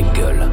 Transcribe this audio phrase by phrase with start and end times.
[0.00, 0.48] Engel.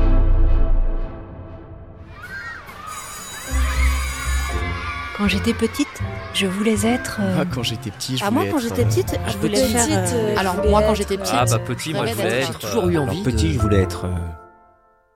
[5.17, 5.87] Quand j'étais petite,
[6.33, 7.17] je voulais être.
[7.21, 9.37] euh, Ah, quand j'étais petit, je Ah, moi, voulais quand être, j'étais euh, petite, je
[9.37, 10.09] voulais petite, faire.
[10.13, 12.59] euh, alors, voulais moi, quand j'étais petite, Ah bah petit, moi je voulais être.
[12.61, 13.11] J'ai toujours eu envie.
[13.11, 14.05] Alors, petit, de- je voulais être.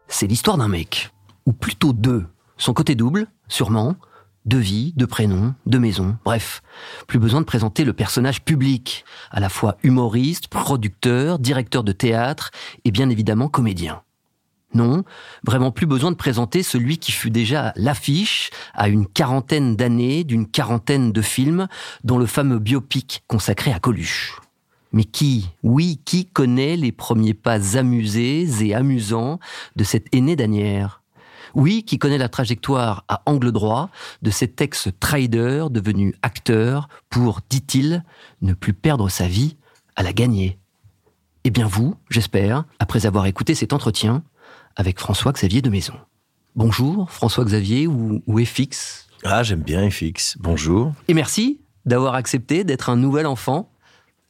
[0.07, 1.11] C'est l'histoire d'un mec,
[1.45, 2.25] ou plutôt deux.
[2.57, 3.95] Son côté double, sûrement,
[4.45, 6.63] de vie, de prénom, de maison, bref.
[7.07, 12.49] Plus besoin de présenter le personnage public, à la fois humoriste, producteur, directeur de théâtre
[12.85, 14.01] et bien évidemment comédien.
[14.73, 15.03] Non,
[15.45, 20.49] vraiment plus besoin de présenter celui qui fut déjà l'affiche à une quarantaine d'années d'une
[20.49, 21.67] quarantaine de films,
[22.03, 24.39] dont le fameux biopic consacré à Coluche.
[24.93, 29.39] Mais qui, oui, qui connaît les premiers pas amusés et amusants
[29.75, 31.01] de cet aîné d'Anières?
[31.53, 33.89] Oui, qui connaît la trajectoire à angle droit
[34.21, 38.03] de cet ex-trader devenu acteur pour, dit-il,
[38.41, 39.57] ne plus perdre sa vie
[39.97, 40.57] à la gagner.
[41.43, 44.23] Eh bien vous, j'espère, après avoir écouté cet entretien
[44.75, 45.93] avec François-Xavier de Maison.
[46.55, 49.07] Bonjour, François-Xavier ou, ou FX.
[49.23, 50.37] Ah, j'aime bien FX.
[50.39, 50.93] Bonjour.
[51.07, 53.71] Et merci d'avoir accepté d'être un nouvel enfant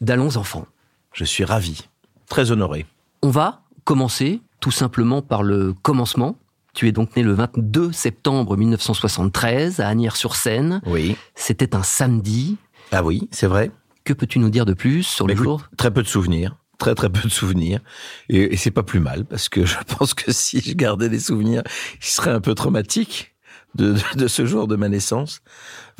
[0.02, 0.66] d'Allons Enfants.
[1.14, 1.88] Je suis ravi.
[2.30, 2.86] Très honoré.
[3.22, 6.38] On va commencer tout simplement par le commencement.
[6.74, 10.82] Tu es donc né le 22 septembre 1973 à Agnières-sur-Seine.
[10.86, 11.18] Oui.
[11.36, 12.58] C'était un samedi.
[12.92, 13.72] Ah oui, c'est vrai.
[14.04, 15.62] Que peux-tu nous dire de plus sur le Écoute, jour?
[15.78, 16.56] Très peu de souvenirs.
[16.82, 17.80] Très très peu de souvenirs.
[18.28, 21.62] Et, c'est pas plus mal, parce que je pense que si je gardais des souvenirs,
[22.02, 23.36] il serait un peu traumatique
[23.76, 25.44] de, de, de ce jour de ma naissance.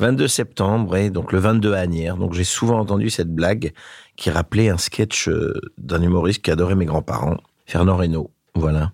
[0.00, 2.16] 22 septembre, et donc le 22 à Agnières.
[2.16, 3.72] Donc j'ai souvent entendu cette blague
[4.16, 8.32] qui rappelait un sketch euh, d'un humoriste qui adorait mes grands-parents, Fernand Reynaud.
[8.56, 8.90] Voilà.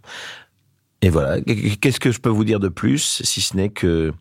[1.01, 1.41] Et voilà.
[1.41, 4.13] Qu'est-ce que je peux vous dire de plus, si ce n'est que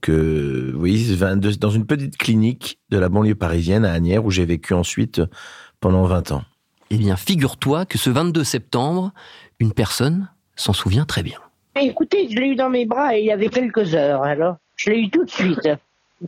[0.00, 4.46] que oui, 22 dans une petite clinique de la banlieue parisienne à Agnières où j'ai
[4.46, 5.20] vécu ensuite
[5.80, 6.44] pendant 20 ans.
[6.90, 9.12] Eh bien, figure-toi que ce 22 septembre,
[9.58, 11.40] une personne s'en souvient très bien.
[11.80, 14.56] Écoutez, je l'ai eu dans mes bras et il y avait quelques heures, alors.
[14.76, 15.68] Je l'ai eu tout de suite,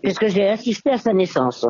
[0.03, 1.67] puisque j'ai assisté à sa naissance.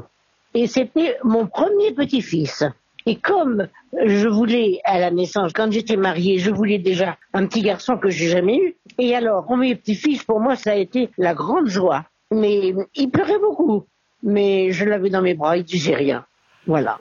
[0.54, 2.64] Et c'était mon premier petit-fils.
[3.06, 3.68] Et comme
[4.04, 8.10] je voulais, à la naissance, quand j'étais mariée, je voulais déjà un petit garçon que
[8.10, 8.76] j'ai jamais eu.
[8.98, 12.04] Et alors, premier petit-fils, pour moi, ça a été la grande joie.
[12.32, 13.84] Mais il pleurait beaucoup.
[14.22, 16.24] Mais je l'avais dans mes bras, il disait rien.
[16.66, 16.98] Voilà.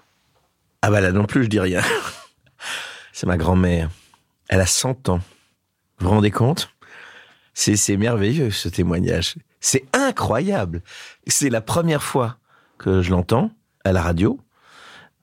[0.87, 1.81] Ah bah là non plus, je dis rien.
[3.11, 3.89] C'est ma grand-mère.
[4.49, 5.19] Elle a 100 ans.
[5.97, 6.69] Vous vous rendez compte?
[7.55, 9.33] C'est merveilleux ce témoignage.
[9.59, 10.83] C'est incroyable.
[11.25, 12.37] C'est la première fois
[12.77, 13.49] que je l'entends
[13.83, 14.39] à la radio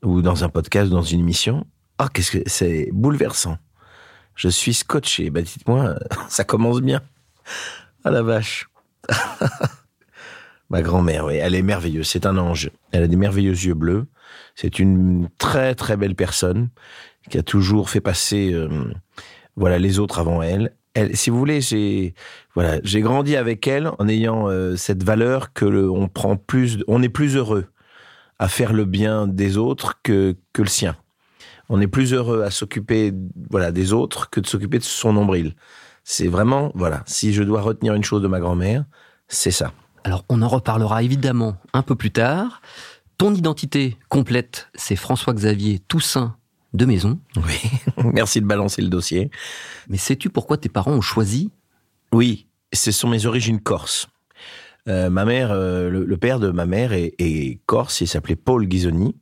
[0.02, 1.64] ou dans un podcast, dans une émission.
[1.96, 3.56] Ah, qu'est-ce que c'est bouleversant.
[4.34, 5.30] Je suis scotché.
[5.30, 5.94] Bah dites-moi,
[6.28, 7.02] ça commence bien.
[8.02, 8.68] Ah la vache.
[10.72, 12.06] Ma grand-mère, oui, elle est merveilleuse.
[12.08, 12.70] C'est un ange.
[12.92, 14.06] Elle a des merveilleux yeux bleus.
[14.54, 16.70] C'est une très très belle personne
[17.28, 18.68] qui a toujours fait passer, euh,
[19.54, 20.74] voilà, les autres avant elle.
[20.94, 22.14] Elle, si vous voulez, j'ai
[22.54, 26.82] voilà, j'ai grandi avec elle en ayant euh, cette valeur que le- on prend plus,
[26.88, 27.66] on est plus heureux
[28.38, 30.96] à faire le bien des autres que que le sien.
[31.68, 33.12] On est plus heureux à s'occuper,
[33.50, 35.54] voilà, des autres que de s'occuper de son nombril.
[36.02, 38.84] C'est vraiment, voilà, si je dois retenir une chose de ma grand-mère,
[39.28, 39.72] c'est ça.
[40.04, 42.60] Alors, on en reparlera évidemment un peu plus tard.
[43.18, 46.36] Ton identité complète, c'est François-Xavier Toussaint
[46.74, 47.18] de Maison.
[47.36, 47.60] Oui,
[48.12, 49.30] merci de balancer le dossier.
[49.88, 51.50] Mais sais-tu pourquoi tes parents ont choisi
[52.12, 54.08] Oui, ce sont mes origines corses.
[54.88, 58.34] Euh, ma mère, euh, le, le père de ma mère est, est corse, il s'appelait
[58.34, 59.14] Paul Ghisoni,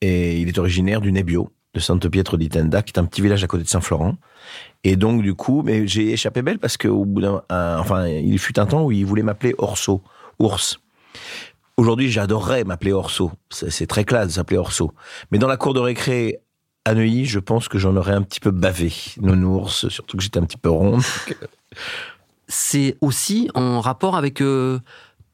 [0.00, 3.20] et il est originaire du Nebbio, de Sante Pietro di Tenda, qui est un petit
[3.20, 4.16] village à côté de Saint-Florent.
[4.84, 8.38] Et donc, du coup, mais j'ai échappé belle parce qu'au bout d'un, un- enfin, il
[8.38, 10.02] fut un temps où il voulait m'appeler Orso,
[10.38, 10.78] ours.
[11.76, 13.32] Aujourd'hui, j'adorerais m'appeler Orso.
[13.50, 14.92] C'est c'est très classe de s'appeler Orso.
[15.30, 16.40] Mais dans la cour de récré
[16.84, 18.92] à Neuilly, je pense que j'en aurais un petit peu bavé.
[19.20, 21.02] Nounours, surtout que j'étais un petit peu ronde.
[22.48, 24.80] C'est aussi en rapport avec euh,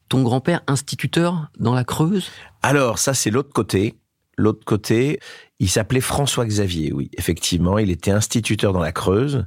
[0.08, 2.30] ton grand-père instituteur dans la Creuse?
[2.62, 3.94] Alors, ça, c'est l'autre côté.
[4.36, 5.20] L'autre côté,
[5.60, 7.10] il s'appelait François Xavier, oui.
[7.16, 9.46] Effectivement, il était instituteur dans la Creuse.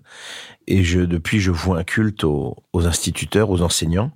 [0.65, 4.11] Et je, depuis, je voue un culte aux, aux instituteurs, aux enseignants.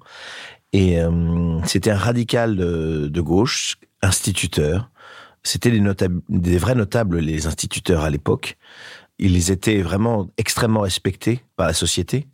[0.74, 4.90] Et euh, c'était un radical de, de gauche, instituteur.
[5.44, 5.82] C'était des,
[6.30, 8.58] des vrais notables, les instituteurs à l'époque.
[9.20, 12.28] Ils étaient vraiment extrêmement respectés par la société.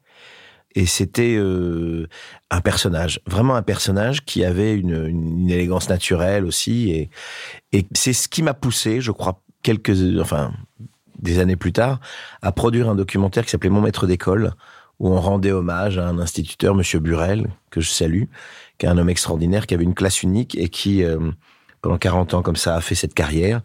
[0.76, 2.08] Et c'était euh,
[2.52, 6.92] un personnage, vraiment un personnage qui avait une, une élégance naturelle aussi.
[6.92, 7.10] Et,
[7.72, 10.54] et c'est ce qui m'a poussé, je crois, quelques, enfin,
[11.20, 12.00] des années plus tard,
[12.42, 14.54] à produire un documentaire qui s'appelait Mon maître d'école,
[15.00, 18.24] où on rendait hommage à un instituteur, Monsieur Burel, que je salue,
[18.78, 21.20] qui est un homme extraordinaire, qui avait une classe unique et qui, euh,
[21.82, 23.60] pendant 40 ans comme ça, a fait cette carrière.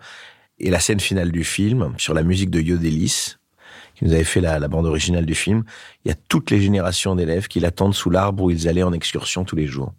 [0.59, 3.37] Et la scène finale du film, sur la musique de Yodelis,
[3.95, 5.63] qui nous avait fait la, bande originale du film.
[6.05, 8.93] Il y a toutes les générations d'élèves qui l'attendent sous l'arbre où ils allaient en
[8.93, 9.93] excursion tous les jours.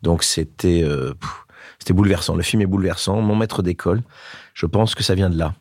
[0.00, 1.12] Donc c'était euh,
[1.82, 2.34] c'était bouleversant.
[2.36, 3.20] Le film est bouleversant.
[3.20, 4.02] Mon maître d'école,
[4.54, 5.54] je pense que ça vient de là.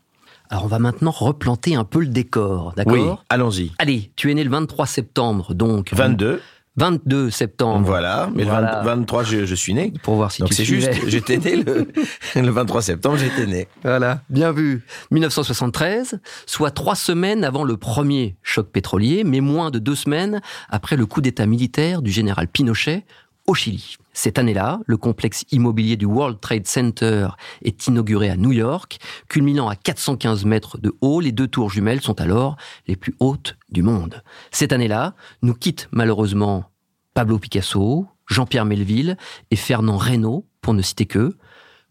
[0.49, 3.71] Alors on va maintenant replanter un peu le décor, d'accord Oui, allons-y.
[3.79, 6.41] Allez, tu es né le 23 septembre, donc 22,
[6.75, 7.85] 22 septembre.
[7.85, 8.29] voilà.
[8.35, 8.81] Mais le Voilà.
[8.83, 9.93] 20 23, je, je suis né.
[10.03, 11.87] Pour voir si Donc tu c'est juste, j'étais né le,
[12.35, 13.67] le 23 septembre, j'étais né.
[13.83, 14.83] Voilà, bien vu.
[15.11, 20.97] 1973, soit trois semaines avant le premier choc pétrolier, mais moins de deux semaines après
[20.97, 23.05] le coup d'état militaire du général Pinochet
[23.47, 23.95] au Chili.
[24.13, 27.29] Cette année-là, le complexe immobilier du World Trade Center
[27.63, 28.99] est inauguré à New York,
[29.29, 31.21] culminant à 415 mètres de haut.
[31.21, 34.21] Les deux tours jumelles sont alors les plus hautes du monde.
[34.51, 36.65] Cette année-là, nous quitte malheureusement
[37.13, 39.17] Pablo Picasso, Jean-Pierre Melville
[39.49, 41.37] et Fernand Reynaud, pour ne citer qu'eux.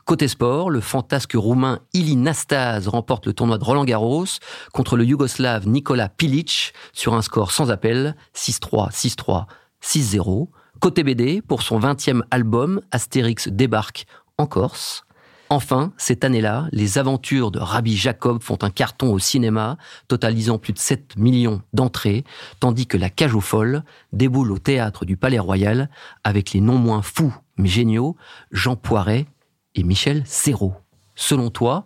[0.04, 4.26] Côté sport, le fantasque roumain Ili Nastase remporte le tournoi de Roland Garros
[4.72, 9.46] contre le yougoslave Nikola Pilic sur un score sans appel 6-3, 6-3,
[9.82, 10.48] 6-0.
[10.80, 14.06] Côté BD, pour son 20e album, Astérix débarque
[14.38, 15.04] en Corse.
[15.50, 19.76] Enfin, cette année-là, les aventures de Rabbi Jacob font un carton au cinéma,
[20.08, 22.24] totalisant plus de 7 millions d'entrées,
[22.60, 23.82] tandis que La Cage aux Folles
[24.14, 25.90] déboule au théâtre du Palais Royal
[26.24, 28.16] avec les non moins fous mais géniaux
[28.50, 29.26] Jean Poiret
[29.74, 30.76] et Michel Serrault.
[31.14, 31.84] Selon toi,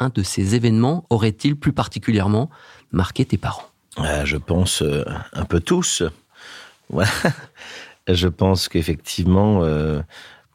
[0.00, 2.50] un de ces événements aurait-il plus particulièrement
[2.90, 3.66] marqué tes parents?
[3.98, 6.02] Euh, je pense euh, un peu tous.
[8.14, 10.00] Je pense qu'effectivement, euh,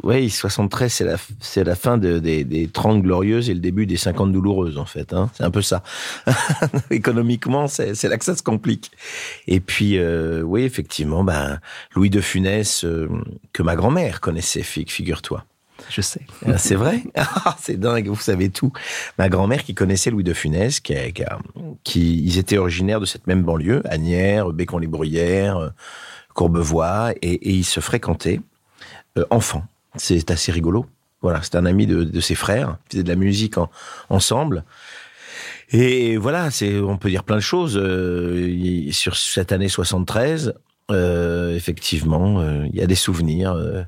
[0.03, 3.85] oui, 73, c'est la, c'est la fin de- des, des 30 glorieuses et le début
[3.85, 5.13] des 50 douloureuses, en fait.
[5.13, 5.29] Hein.
[5.33, 5.83] C'est un peu ça.
[6.91, 8.91] Économiquement, c'est, c'est là que ça se complique.
[9.47, 11.59] Et puis, euh, oui, effectivement, ben,
[11.95, 13.07] Louis de Funès, euh,
[13.53, 15.45] que ma grand-mère connaissait, fi- figure-toi.
[15.89, 16.21] Je sais.
[16.45, 17.03] Ah, C'est vrai?
[17.15, 18.71] Ah, C'est dingue, vous savez tout.
[19.17, 20.93] Ma grand-mère qui connaissait Louis de Funès, qui,
[21.83, 25.71] qui, ils étaient originaires de cette même banlieue, Agnières, Bécon-les-Bruyères,
[26.35, 28.39] Courbevoie, et, et ils se fréquentaient
[29.17, 29.63] euh, enfants.
[29.95, 30.85] C'est assez rigolo.
[31.23, 33.71] Voilà, c'est un ami de, de ses frères, ils faisaient de la musique en-
[34.09, 34.63] ensemble.
[35.71, 40.53] Et voilà, c'est, on peut dire plein de choses euh, sur cette année 73.
[40.91, 43.53] euh, effectivement, euh, il y a des souvenirs.
[43.53, 43.81] euh,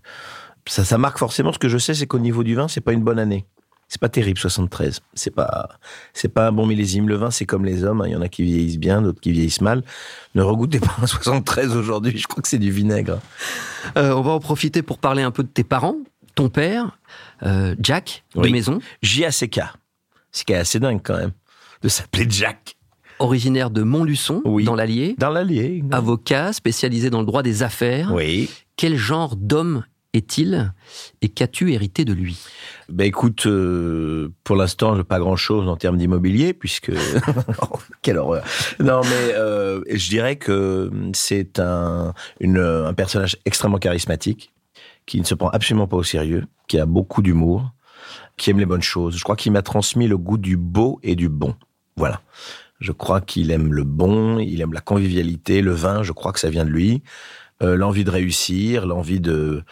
[0.66, 1.54] ça, ça marque forcément.
[1.54, 3.46] Ce que je sais, c'est qu'au niveau du vin, c'est pas une bonne année.
[3.90, 5.00] C'est pas terrible 73.
[5.14, 5.70] C'est pas,
[6.14, 7.08] c'est pas un bon millésime.
[7.08, 8.02] Le vin, c'est comme les hommes.
[8.02, 8.08] hein.
[8.08, 9.84] Il y en a qui vieillissent bien, d'autres qui vieillissent mal.
[10.36, 12.18] Ne regoutez pas un 73 aujourd'hui.
[12.18, 13.20] Je crois que c'est du vinaigre.
[13.98, 15.96] Euh, on va en profiter pour parler un peu de tes parents.
[16.36, 17.00] Ton père,
[17.44, 18.52] euh, Jack, de Oui.
[18.52, 19.62] maison, J.A.C.K.
[20.32, 21.32] C'est quand même assez dingue quand même
[21.82, 22.76] de s'appeler Jack.
[23.20, 24.64] originaire de Montluçon, Oui.
[24.66, 25.84] dans l'Allier, Dans l'Allier.
[25.92, 28.12] avocat spécialisé dans le droit des affaires.
[28.14, 28.50] Oui.
[28.76, 29.84] Quel genre d'homme
[30.14, 30.74] est-il
[31.22, 32.40] et qu'as-tu hérité de lui?
[32.90, 36.92] Ben écoute, euh, pour l'instant, je pas grand-chose en termes d'immobilier, puisque
[37.62, 38.44] Oh, quelle horreur.
[38.80, 44.54] Non, mais euh, je dirais que c'est un un personnage extrêmement charismatique,
[45.06, 47.72] qui ne se prend absolument pas au sérieux, qui a beaucoup d'humour,
[48.38, 49.18] qui aime les bonnes choses.
[49.18, 51.56] Je crois qu'il m'a transmis le goût du beau et du bon.
[51.96, 52.22] Voilà.
[52.80, 56.04] Je crois qu'il aime le bon, il aime la convivialité, le vin.
[56.04, 57.02] Je crois que ça vient de lui.
[57.64, 59.64] Euh, l'envie de réussir, l'envie de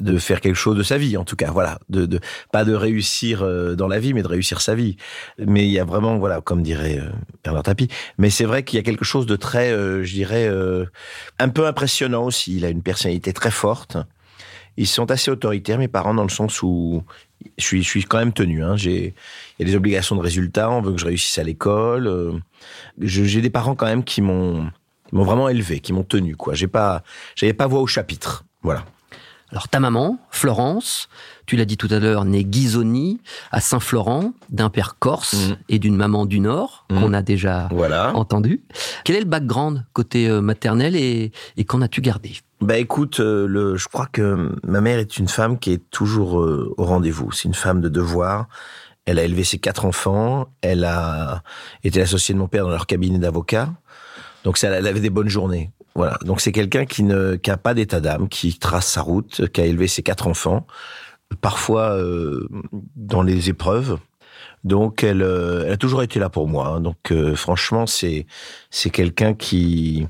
[0.00, 2.20] de faire quelque chose de sa vie, en tout cas, voilà, de, de
[2.52, 4.96] pas de réussir euh, dans la vie, mais de réussir sa vie.
[5.38, 7.10] Mais il y a vraiment, voilà, comme dirait euh,
[7.44, 7.88] Bernard Tapie.
[8.18, 10.86] Mais c'est vrai qu'il y a quelque chose de très, euh, je dirais, euh,
[11.38, 12.56] un peu impressionnant aussi.
[12.56, 13.96] Il a une personnalité très forte.
[14.76, 17.02] Ils sont assez autoritaires, mes parents, dans le sens où
[17.58, 18.64] je suis, je suis quand même tenu.
[18.64, 18.76] Hein.
[18.76, 19.14] J'ai,
[19.58, 20.70] il y a des obligations de résultats.
[20.70, 22.06] On veut que je réussisse à l'école.
[22.06, 22.32] euh,
[23.00, 24.70] j'ai des parents quand même qui m'ont,
[25.10, 26.36] qui m'ont vraiment élevé, qui m'ont tenu.
[26.36, 26.54] Quoi.
[26.54, 27.02] J'ai pas,
[27.34, 28.44] j'avais pas voix au chapitre.
[28.62, 28.84] Voilà.
[29.50, 31.08] Alors ta maman, Florence,
[31.44, 35.56] tu l'as dit tout à l'heure, née Ghisoni à Saint-Florent, d'un père corse Mhm.
[35.68, 37.00] et d'une maman du Nord, Mhm.
[37.00, 38.14] qu'on a déjà Voilà.
[38.14, 38.62] entendu.
[39.04, 42.34] Quel est le background côté euh, maternel et, et qu'en as-tu gardé?
[42.60, 46.40] Bah écoute, euh, le, je crois que ma mère est une femme qui est toujours
[46.40, 47.32] euh, au rendez-vous.
[47.32, 48.46] C'est une femme de devoir.
[49.06, 50.46] Elle a élevé ses quatre enfants.
[50.60, 51.42] Elle a
[51.82, 53.70] été associée de mon père dans leur cabinet d'avocat.
[54.44, 55.70] Donc ça, elle avait des bonnes journées.
[55.94, 56.18] Voilà.
[56.24, 59.60] Donc c'est quelqu'un qui ne qui a pas d'état d'âme, qui trace sa route, qui
[59.60, 60.66] a élevé ses quatre enfants,
[61.40, 62.48] parfois euh,
[62.96, 63.98] dans les épreuves.
[64.62, 66.68] Donc elle, euh, elle a toujours été là pour moi.
[66.68, 66.80] hein.
[66.80, 68.26] Donc euh, franchement, c'est
[68.70, 70.06] c'est quelqu'un qui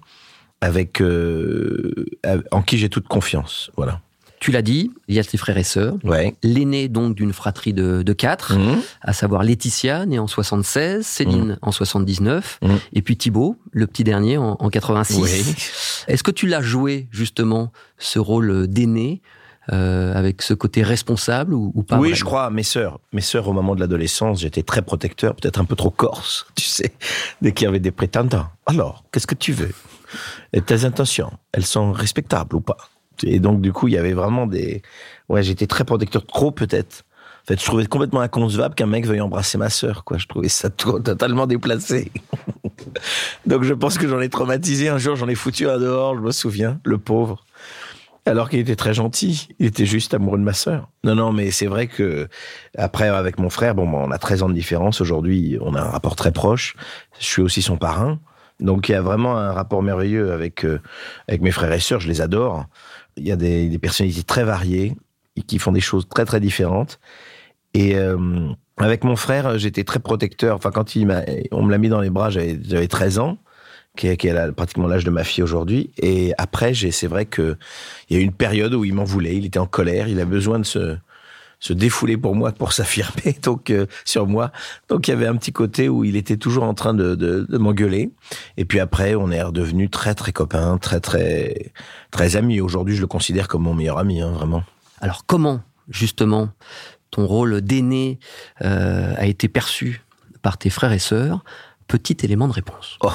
[0.60, 2.04] avec euh,
[2.50, 3.70] en qui j'ai toute confiance.
[3.76, 4.00] Voilà.
[4.40, 5.96] Tu l'as dit, il y a tes frères et sœurs.
[6.02, 6.34] Ouais.
[6.42, 8.80] L'aîné donc d'une fratrie de, de quatre, Mhm.
[9.02, 12.78] à savoir Laetitia, née en 76, Céline en 79, Mhm.
[12.94, 15.20] et puis Thibaut, le petit dernier, en, en 86.
[15.20, 15.54] Oui.
[16.08, 19.20] Est-ce que tu l'as joué justement, ce rôle d'aîné
[19.72, 22.48] euh, avec ce côté responsable ou, ou pas Oui, je crois.
[22.50, 25.90] Mes sœurs, mes sœurs au moment de l'adolescence, j'étais très protecteur, peut-être un peu trop
[25.90, 26.92] corse, tu sais.
[27.42, 28.46] Dès qu'il y avait des prétendants.
[28.66, 29.70] Alors, qu'est-ce que tu veux?
[30.54, 32.78] Et tes intentions, elles sont respectables ou pas?
[33.24, 34.82] Et donc, du coup, il y avait vraiment des.
[35.28, 37.04] Ouais, j'étais très protecteur, trop peut-être.
[37.42, 40.18] En fait, je trouvais complètement inconcevable qu'un mec veuille embrasser ma sœur, quoi.
[40.18, 42.10] Je trouvais ça to- totalement déplacé.
[43.46, 44.88] Donc, je pense que j'en ai traumatisé.
[44.88, 47.44] Un jour, j'en ai foutu un dehors, je me souviens, le pauvre.
[48.26, 50.90] Alors qu'il était très gentil, il était juste amoureux de ma sœur.
[51.04, 52.28] Non, non, mais c'est vrai que
[52.76, 55.00] après avec mon frère, bon, on a 13 ans de différence.
[55.00, 56.76] Aujourd'hui, on a un rapport très proche.
[57.18, 58.20] Je suis aussi son parrain,
[58.60, 60.80] donc il y a vraiment un rapport merveilleux avec euh,
[61.28, 62.00] avec mes frères et sœurs.
[62.00, 62.66] Je les adore.
[63.16, 64.96] Il y a des, des personnalités très variées
[65.36, 67.00] et qui font des choses très très différentes.
[67.74, 68.48] Et euh,
[68.78, 70.56] avec mon frère, j'étais très protecteur.
[70.56, 71.08] Enfin, quand il
[71.52, 73.38] on me l'a mis dans les bras, j'avais j'avais 13 ans
[73.96, 75.92] qui est, qui est pratiquement l'âge de ma fille aujourd'hui.
[75.98, 77.56] Et après, c'est vrai que
[78.08, 80.20] il y a eu une période où il m'en voulait, il était en colère, il
[80.20, 80.96] a besoin de se,
[81.60, 84.50] se défouler pour moi, pour s'affirmer donc euh, sur moi.
[84.88, 87.46] Donc il y avait un petit côté où il était toujours en train de, de,
[87.48, 88.10] de m'engueuler.
[88.56, 91.72] Et puis après, on est redevenus très très copains, très très
[92.10, 92.60] très amis.
[92.60, 94.64] Aujourd'hui, je le considère comme mon meilleur ami, hein, vraiment.
[95.00, 96.48] Alors comment, justement,
[97.10, 98.18] ton rôle d'aîné
[98.62, 100.02] euh, a été perçu
[100.42, 101.44] par tes frères et sœurs?
[101.88, 102.98] Petit élément de réponse.
[103.02, 103.10] Oh,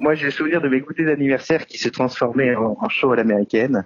[0.00, 3.16] Moi, j'ai le souvenir de mes goûters d'anniversaire qui se transformaient en, en show à
[3.16, 3.84] l'américaine,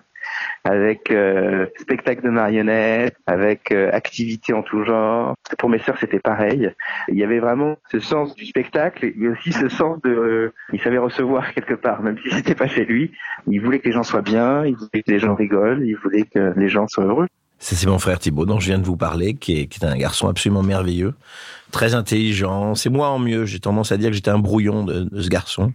[0.68, 5.34] avec euh, spectacle de marionnettes, avec euh, activités en tout genre.
[5.58, 6.70] Pour mes sœurs, c'était pareil.
[7.08, 10.10] Il y avait vraiment ce sens du spectacle, mais aussi ce sens de...
[10.10, 13.12] euh, il savait recevoir quelque part, même si c'était pas chez lui.
[13.46, 16.24] Il voulait que les gens soient bien, il voulait que les gens rigolent, il voulait
[16.24, 17.28] que les gens soient heureux.
[17.58, 20.62] C'est mon frère Thibaut, dont je viens de vous parler, qui est, un garçon absolument
[20.62, 21.14] merveilleux,
[21.72, 22.74] très intelligent.
[22.74, 23.46] C'est moi en mieux.
[23.46, 25.72] J'ai tendance à dire que j'étais un brouillon de ce garçon.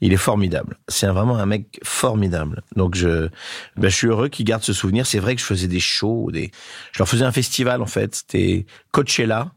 [0.00, 0.78] Il est formidable.
[0.88, 2.62] C'est un- vraiment un mec formidable.
[2.76, 3.28] Donc je,
[3.76, 5.06] ben, je suis heureux qu'il garde ce souvenir.
[5.06, 6.50] C'est vrai que je faisais des shows, des,
[6.92, 8.14] je leur faisais un festival en fait.
[8.14, 9.50] C'était Coachella,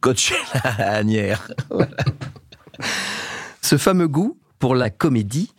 [0.00, 1.50] Coachella à Agnières.
[3.62, 5.52] Ce fameux goût pour la comédie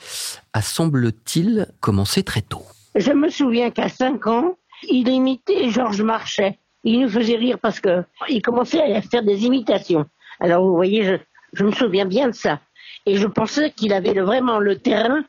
[0.54, 2.64] a, semble-t-il, commencé très tôt.
[2.96, 4.56] Je me souviens qu'à 5 ans,
[4.90, 6.58] il imitait Georges Marchais.
[6.84, 10.06] Il nous faisait rire parce que il commençait à faire des imitations.
[10.40, 11.14] Alors vous voyez, je,
[11.54, 12.60] je me souviens bien de ça.
[13.06, 15.24] Et je pensais qu'il avait vraiment le terrain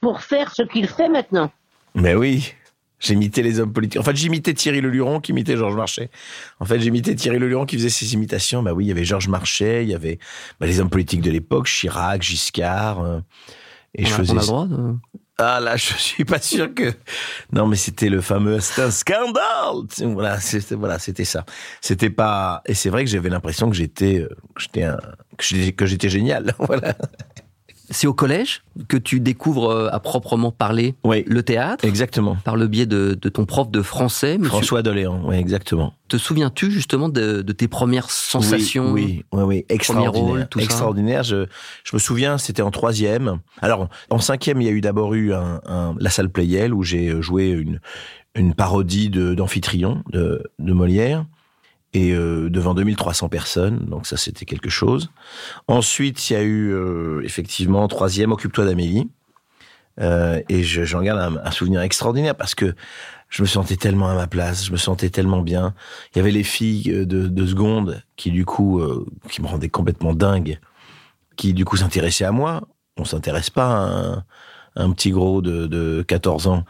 [0.00, 1.50] pour faire ce qu'il fait maintenant.
[1.94, 2.54] Mais oui,
[2.98, 4.00] j'imitais les hommes politiques.
[4.00, 6.10] En fait, j'imitais Thierry Leluron qui imitait Georges Marchais.
[6.60, 8.62] En fait, j'imitais Thierry Leluron qui faisait ses imitations.
[8.62, 10.18] Bah oui, il y avait Georges Marchais, il y avait
[10.58, 13.00] bah, les hommes politiques de l'époque, Chirac, Giscard.
[13.02, 13.20] euh,
[13.94, 14.32] et on, je a, faisais.
[14.32, 14.94] on a le droit de...
[15.38, 16.92] Ah là, je suis pas sûr que.
[17.52, 18.60] Non, mais c'était le fameux.
[18.60, 19.82] C'est un scandale.
[20.12, 21.44] Voilà, c'était voilà, c'était ça.
[21.80, 22.62] C'était pas.
[22.66, 24.98] Et c'est vrai que j'avais l'impression que j'étais, euh, j'étais un,
[25.36, 26.54] que j'étais génial.
[26.58, 26.94] Voilà.
[27.90, 31.84] C'est au collège que tu découvres euh, à proprement parler Oui, le théâtre?
[31.84, 32.36] Exactement.
[32.44, 34.38] par le biais de, de ton prof de français.
[34.38, 34.48] monsieur?
[34.50, 35.20] François Doléan.
[35.24, 35.92] Oui, exactement.
[36.08, 38.90] Te souviens-tu justement de, de tes premières sensations?
[38.92, 39.64] Oui, oui, oui, oui.
[39.68, 40.12] extraordinaire.
[40.28, 40.90] rôle, tout ça?
[41.22, 41.46] Je,
[41.84, 43.38] je me souviens, c'était en troisième.
[43.60, 46.82] Alors, en cinquième, il y a eu d'abord eu un, un- la salle Playel où
[46.82, 47.80] j'ai joué une,
[48.34, 51.26] une parodie de, d'Amphitryon de, de Molière
[51.94, 53.78] et euh, devant 2300 personnes.
[53.86, 55.10] Donc ça, c'était quelque chose.
[55.68, 59.08] Ensuite, il y a eu euh, effectivement en troisième, Occupe-toi d'Amélie.
[60.00, 62.74] Euh, et je- j'en garde un, souvenir extraordinaire parce que
[63.28, 65.72] je me sentais tellement à ma place, je me sentais tellement bien.
[66.12, 69.46] Il y avait les filles euh, de, de seconde qui du coup, euh, qui me
[69.46, 70.58] rendaient complètement dingue,
[71.36, 72.66] qui du coup s'intéressaient à moi.
[72.96, 74.24] On s'intéresse pas
[74.76, 76.64] à un, petit gros de, de 14 ans.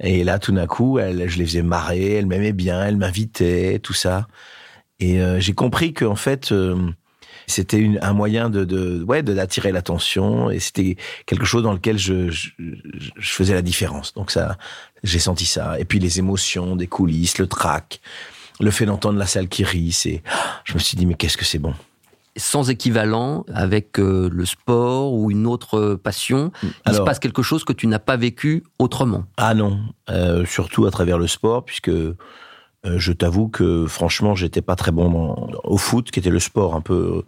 [0.00, 3.92] Et là, tout d'un coup, je les faisais marrer, elle m'aimait bien, elle m'invitait, tout
[3.92, 4.26] ça.
[5.00, 6.76] Et euh, j'ai compris qu'en fait, euh,
[7.46, 11.98] c'était un moyen de, de ouais, de d'attirer l'attention et c'était quelque chose dans lequel
[11.98, 14.14] je, je, je- je faisais la différence.
[14.14, 14.56] Donc ça,
[15.02, 15.80] j'ai senti ça.
[15.80, 18.00] Et puis les émotions, des coulisses, le trac,
[18.60, 20.22] le fait d'entendre la salle qui rit, c'est,
[20.64, 21.74] je me suis dit mais qu'est-ce que c'est bon.
[22.36, 26.52] sans équivalent avec euh, le sport ou une autre passion
[26.86, 29.24] Il se passe quelque chose que tu n'as pas vécu autrement.
[29.38, 29.80] Ah non,
[30.10, 31.90] euh, surtout à travers le sport, puisque
[32.86, 36.40] euh, je t'avoue que franchement, j'étais pas très bon dans- au foot, qui était le
[36.40, 37.22] sport un peu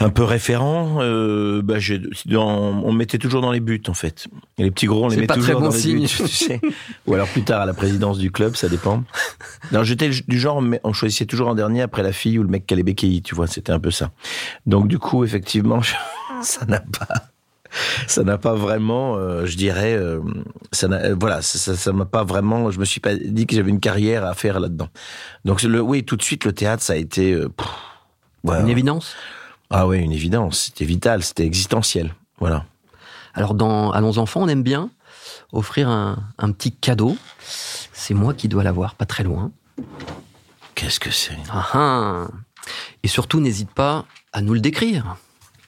[0.00, 0.96] un peu référent.
[1.02, 2.48] Euh, bah, j'ai- dans-
[2.82, 4.26] on me mettait toujours dans les buts en fait.
[4.58, 6.60] Et les petits gros, on les met toujours bon dans les buts, tu sais.
[7.06, 9.04] Ou alors plus tard à la présidence du club, ça dépend.
[9.70, 12.48] Non, j'étais du genre, mais on choisissait toujours en dernier après la fille ou le
[12.48, 14.10] mec qui allait béquiller, tu vois, c'était un peu ça.
[14.66, 15.80] Donc du coup, effectivement,
[16.42, 17.28] ça n'a pas
[18.06, 20.20] ça n'a pas vraiment, euh, je dirais, euh,
[20.72, 23.70] ça n'a- euh, voilà, ça- m'a pas vraiment, je me suis pas dit que j'avais
[23.70, 24.88] une carrière à faire là-dedans.
[25.44, 27.68] Donc le, oui, tout de suite le théâtre, ça a été, euh, pff,
[28.60, 29.14] Une évidence?
[29.70, 32.64] Ah oui, une évidence, c'était vital, c'était existentiel, voilà.
[33.34, 34.90] Alors dans Allons enfants, on aime bien
[35.52, 37.16] offrir un, un petit cadeau.
[37.92, 39.50] C'est moi qui dois l'avoir, pas très loin.
[40.74, 41.36] Qu'est-ce que c'est?
[41.50, 42.26] Ah, ah.
[43.02, 45.16] Et surtout, n'hésite pas à nous le décrire.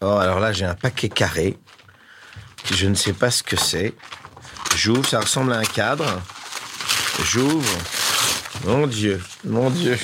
[0.01, 1.57] Oh, alors là, j'ai un paquet carré.
[2.73, 3.94] Je ne sais pas ce que c'est.
[4.75, 6.20] J'ouvre, ça ressemble à un cadre.
[7.25, 7.78] J'ouvre.
[8.64, 9.99] Mon Dieu, mon Dieu,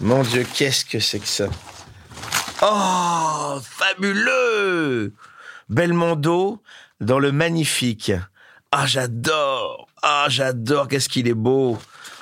[0.00, 1.46] mon Dieu, qu'est-ce que c'est que ça?
[2.62, 5.12] Oh, fabuleux
[5.68, 6.62] Belmondo
[7.00, 8.12] dans le magnifique.
[8.72, 11.78] Ah, j'adore Ah, j'adore, qu'est-ce qu'il est beau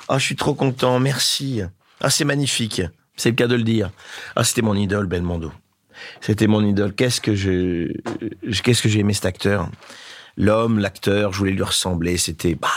[0.07, 1.61] Ah, je suis trop content, merci.
[2.01, 2.81] Ah, c'est magnifique,
[3.15, 3.89] c'est le cas de le dire.
[4.35, 5.51] Ah, c'était mon idole, Belmondo.
[6.21, 6.93] C'était mon idole.
[6.93, 7.91] Qu'est-ce que je,
[8.63, 9.69] qu'est-ce que j'ai aimé cet acteur?
[10.37, 12.17] L'homme, l'acteur, je voulais lui ressembler.
[12.17, 12.67] C'était, bah,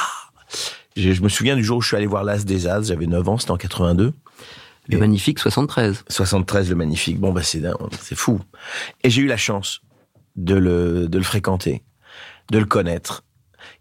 [0.97, 2.83] je, je me souviens du jour où je suis allé voir l'As des As.
[2.89, 4.13] J'avais 9 ans, c'était en 82.
[4.89, 6.05] Le Et- magnifique 73.
[6.09, 7.19] 73, le magnifique.
[7.19, 7.63] Bon, bah, c'est,
[8.01, 8.41] c'est fou.
[9.03, 9.81] Et j'ai eu la chance
[10.37, 11.83] de le, de le fréquenter,
[12.51, 13.25] de le connaître.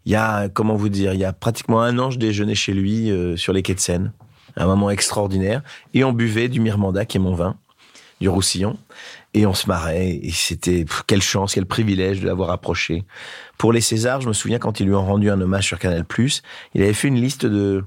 [0.04, 2.72] Il y a, comment vous dire, il y a pratiquement un an, je déjeunais chez
[2.72, 4.12] lui euh, sur les quais de Seine.
[4.56, 5.62] Un moment extraordinaire.
[5.94, 7.58] Et on buvait du Mirmanda, qui est mon vin,
[8.20, 8.78] du Roussillon.
[9.36, 10.18] Et on se marrait.
[10.22, 13.04] Et c'était, quelle chance, quel privilège de l'avoir approché.
[13.58, 16.06] Pour les Césars, je me souviens quand ils lui ont rendu un hommage sur Canal+,
[16.74, 17.84] il avait fait une liste de,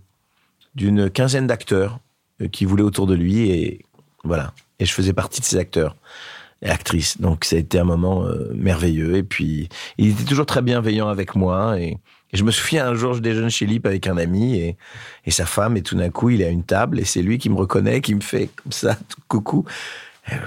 [0.76, 2.00] d'une quinzaine d'acteurs
[2.42, 3.50] euh, qui voulaient autour de lui.
[3.50, 3.84] Et
[4.24, 4.54] voilà.
[4.78, 5.96] Et je faisais partie de ces acteurs
[6.62, 7.20] et actrices.
[7.20, 9.16] Donc ça a été un moment euh, merveilleux.
[9.16, 11.80] Et puis il était toujours très bienveillant avec moi.
[11.80, 11.98] Et,
[12.32, 14.78] je me souviens un jour, je déjeune chez Lip avec un ami et,
[15.26, 15.78] et sa femme.
[15.78, 18.02] Et tout d'un coup, il est à une table et c'est lui qui me reconnaît,
[18.02, 19.66] qui me fait comme ça, coucou.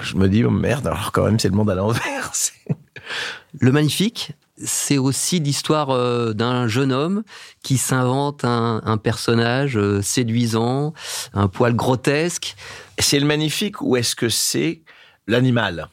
[0.01, 2.31] Je me dis, oh merde, alors quand même, c'est le monde à l'envers.
[3.59, 7.23] Le magnifique, c'est aussi l'histoire euh, d'un jeune homme
[7.63, 10.93] qui s'invente un, un personnage euh, séduisant,
[11.33, 12.55] un poil grotesque.
[12.97, 14.81] C'est le magnifique ou est-ce que c'est
[15.27, 15.89] l'animal?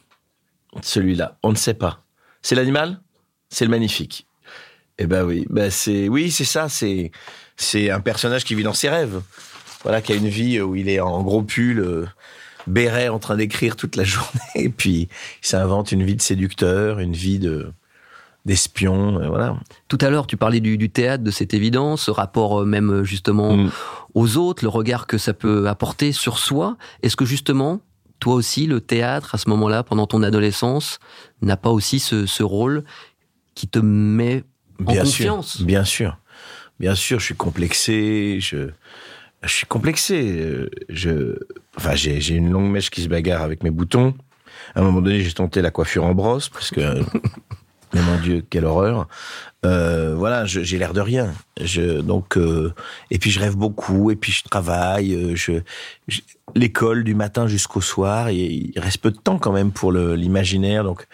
[0.81, 2.03] Celui-là, on ne sait pas.
[2.41, 3.01] C'est l'animal?
[3.49, 4.25] C'est le magnifique.
[4.97, 7.11] Eh ben oui, ben c'est oui, c'est ça, c'est
[7.57, 9.21] c'est un personnage qui vit dans ses rêves.
[9.83, 12.05] Voilà, qui a une vie où il est en gros pull, euh,
[12.67, 15.09] béret en train d'écrire toute la journée et puis
[15.41, 17.71] il s'invente une vie de séducteur, une vie de
[18.43, 19.55] d'espion, voilà.
[19.87, 22.89] Tout à l'heure, tu parlais du, du théâtre, de cette évidence, ce rapport euh, même
[22.91, 23.71] euh, justement Mm.
[24.15, 26.75] aux autres, le regard que ça peut apporter sur soi.
[27.03, 27.81] Est-ce que justement,
[28.19, 30.97] toi aussi, le théâtre, à ce moment-là, pendant ton adolescence,
[31.43, 32.83] n'a pas aussi ce, ce rôle
[33.53, 34.43] qui te met
[34.79, 35.57] en bien confiance?
[35.57, 36.17] sûr, bien sûr,
[36.79, 38.71] bien sûr, je suis complexé, je,
[39.43, 41.35] je suis complexé, euh, je,
[41.77, 44.13] enfin, j'ai, j'ai une longue mèche qui se bagarre avec mes boutons.
[44.75, 46.81] À un moment donné, j'ai tenté la coiffure en brosse parce que,
[47.93, 49.07] mais mon Dieu, quelle horreur.
[49.65, 51.33] Euh, voilà, j'ai l'air de rien.
[51.59, 52.73] Je, donc, euh,
[53.11, 55.13] et puis je rêve beaucoup, et puis je travaille.
[55.13, 55.53] euh, Je,
[56.07, 56.21] je-
[56.53, 58.27] l'école du matin jusqu'au soir.
[58.29, 60.83] Et il reste peu de temps quand même pour l'imaginaire.
[60.83, 61.05] Donc,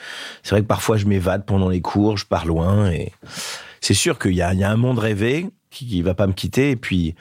[0.43, 2.89] c'est vrai que parfois je m'évade pendant les cours, je pars loin.
[2.91, 3.11] Et
[3.81, 6.25] c'est sûr qu'il y a, il y a un monde rêvé qui, qui va pas
[6.27, 6.71] me quitter.
[6.71, 7.15] Et puis,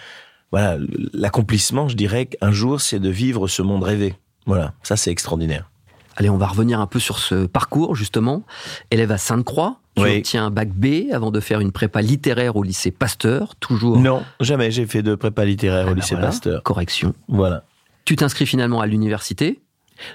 [0.59, 0.79] voilà,
[1.13, 4.15] l'accomplissement, je dirais qu'un jour, c'est de vivre ce monde rêvé.
[4.47, 5.71] Voilà, ça c'est extraordinaire.
[6.17, 8.43] Allez, on va revenir un peu sur ce parcours, justement.
[8.91, 10.17] Élève à Sainte-Croix, tu Oui.
[10.17, 13.99] obtiens un bac B avant de faire une prépa littéraire au lycée Pasteur, toujours.
[13.99, 16.63] Non, jamais j'ai fait de prépa littéraire Ah au bah lycée voilà, Pasteur.
[16.63, 17.13] Correction.
[17.29, 17.65] Voilà.
[18.07, 19.61] Tu t'inscris finalement à l'université,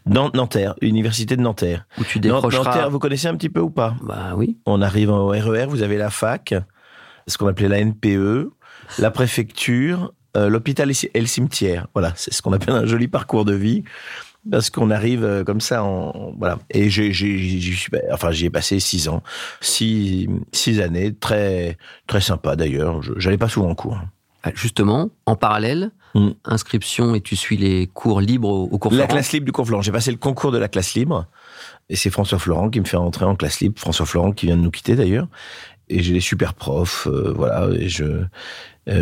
[0.08, 1.86] Nan- Nanterre, université de Nanterre.
[1.99, 2.63] où tu décrocheras...
[2.63, 3.95] Nanterre, vous connaissez un petit peu ou pas?
[4.01, 4.58] Bah oui.
[4.65, 6.56] On arrive au RER, vous avez la fac,
[7.27, 8.49] ce qu'on appelait la NPE,
[8.97, 11.88] la préfecture, l'hôpital et le cimetière.
[11.94, 13.84] Voilà, c'est ce qu'on appelle un joli parcours de vie.
[14.50, 17.12] Parce qu'on arrive euh, comme ça en voilà et j'ai
[18.12, 19.22] enfin j'y ai passé six ans
[19.60, 24.00] six six années très très sympa d'ailleurs Je- j'allais pas souvent en cours
[24.44, 26.32] Ah, Justement, en parallèle, Mm.
[26.46, 29.08] inscription et tu suis les cours libres au, au cours La Florent.
[29.13, 29.82] classe libre du cours Florent.
[29.84, 31.28] J'ai passé le concours de la classe libre.
[31.89, 33.80] Et c'est François Florent qui me fait rentrer en classe libre.
[33.80, 35.28] François Florent qui vient de nous quitter d'ailleurs.
[35.91, 37.08] Et j'ai des super profs.
[37.08, 37.67] euh, voilà.
[37.77, 38.25] Et je, euh,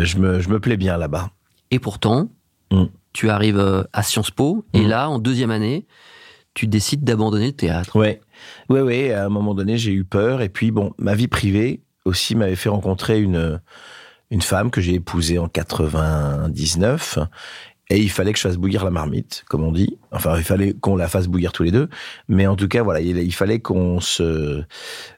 [0.04, 1.30] je, me, je me plais bien là-bas.
[1.70, 2.28] Et pourtant,
[2.72, 2.84] Mm.
[3.12, 4.88] tu arrives euh, à Sciences Po, et Mm.
[4.88, 5.86] là, en deuxième année,
[6.54, 7.96] tu décides d'abandonner le théâtre.
[7.96, 8.20] Ouais.
[8.68, 9.12] Ouais, ouais.
[9.12, 10.40] À un moment donné, j'ai eu peur.
[10.42, 13.60] Et puis, bon, ma vie privée aussi m'avait fait rencontrer une,
[14.30, 17.18] une femme que j'ai épousée en 99.
[17.90, 19.98] Et il fallait que je fasse bouillir la marmite, comme on dit.
[20.12, 21.88] Enfin, il fallait qu'on la fasse bouillir tous les deux.
[22.28, 24.62] Mais en tout cas, voilà, il, il fallait qu'on se,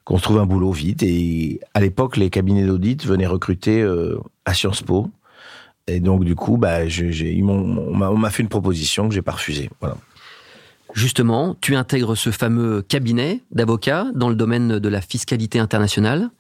[0.04, 1.02] qu'on se trouve un boulot vite.
[1.02, 5.11] Et à l'époque, les cabinets d'audit venaient recruter euh, à Sciences Po.
[5.87, 9.68] Et donc, du coup, bah, j'ai, on m'a fait une proposition que j'ai pas refusée.
[9.80, 9.98] Voilà.
[10.94, 16.30] Justement, tu intègres ce fameux cabinet d'avocats dans le domaine de la fiscalité internationale,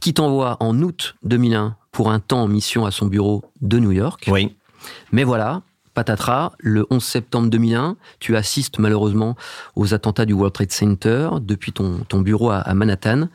[0.00, 3.92] qui t'envoie en août 2001 pour un temps en mission à son bureau de New
[3.92, 4.24] York.
[4.30, 4.54] Oui.
[5.12, 5.62] Mais voilà,
[5.94, 9.36] patatras, le 11 septembre 2001, tu assistes malheureusement
[9.76, 13.28] aux attentats du World Trade Center depuis ton, bureau à, Manhattan.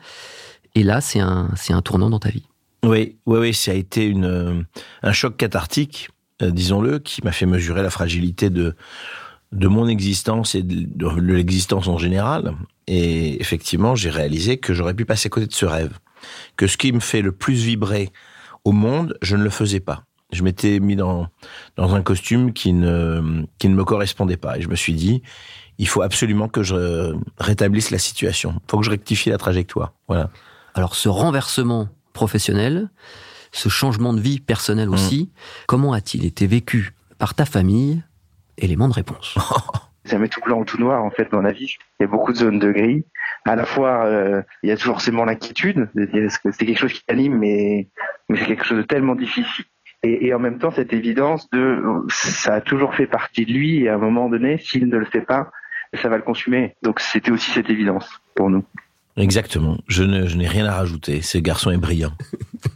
[0.74, 2.46] Et là, c'est un, un tournant dans ta vie.
[2.84, 4.64] Oui, oui, oui, ça a été une,
[5.02, 6.10] un choc cathartique,
[6.42, 8.76] euh, disons-le, qui m'a fait mesurer la fragilité de,
[9.52, 12.54] de mon existence et de, de l'existence en général.
[12.86, 15.98] Et effectivement, j'ai réalisé que j'aurais pu passer à côté de ce rêve.
[16.56, 18.10] Que ce qui me fait le plus vibrer
[18.64, 20.04] au monde, je ne le faisais pas.
[20.32, 21.28] Je m'étais mis dans,
[21.76, 24.58] dans un costume qui ne, qui ne me correspondait pas.
[24.58, 25.22] Et je me suis dit,
[25.78, 28.54] il faut absolument que je rétablisse la situation.
[28.56, 29.94] Il faut que je rectifie la trajectoire.
[30.06, 30.30] Voilà.
[30.74, 32.90] Alors ce renversement professionnel,
[33.52, 35.30] ce changement de vie personnelle aussi,
[35.66, 38.02] comment a-t-il été vécu par ta famille?
[38.58, 39.36] Élément de réponse.
[40.08, 41.76] jamais tout blanc ou tout noir en fait dans la vie.
[41.98, 43.04] Il y a beaucoup de zones de gris.
[43.44, 45.88] À la fois, euh, il y a toujours forcément l'inquiétude.
[45.94, 47.88] C'est quelque chose qui anime, mais,
[48.28, 49.64] mais c'est quelque chose de tellement difficile.
[50.04, 53.82] Et, et, en même temps, cette évidence de ça a toujours fait partie de lui.
[53.82, 55.50] Et à un moment donné, s'il ne le fait pas,
[56.00, 56.76] ça va le consumer.
[56.82, 58.64] Donc c'était aussi cette évidence pour nous.
[59.16, 59.78] Exactement.
[59.88, 61.20] Je ne, je n'ai rien à rajouter.
[61.22, 62.12] Ce garçon est brillant.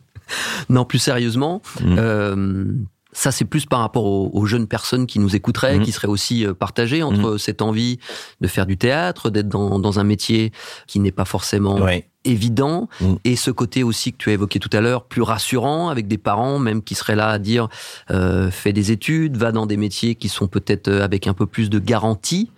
[0.68, 1.96] non, plus sérieusement, Mm.
[1.98, 2.64] euh,
[3.12, 5.84] ça c'est plus par rapport aux, aux jeunes personnes qui nous écouteraient, Mhm.
[5.84, 7.98] qui seraient aussi euh, partagées entre cette envie
[8.40, 10.50] de faire du théâtre, d'être dans, dans un métier
[10.86, 12.08] qui n'est pas forcément Ouais.
[12.24, 13.16] Évident, Mhm.
[13.24, 16.18] et ce côté aussi que tu as évoqué tout à l'heure, plus rassurant, avec des
[16.18, 17.68] parents même qui seraient là à dire
[18.10, 21.46] euh, fais des études, va dans des métiers qui sont peut-être euh, avec un peu
[21.46, 22.50] plus de garantie.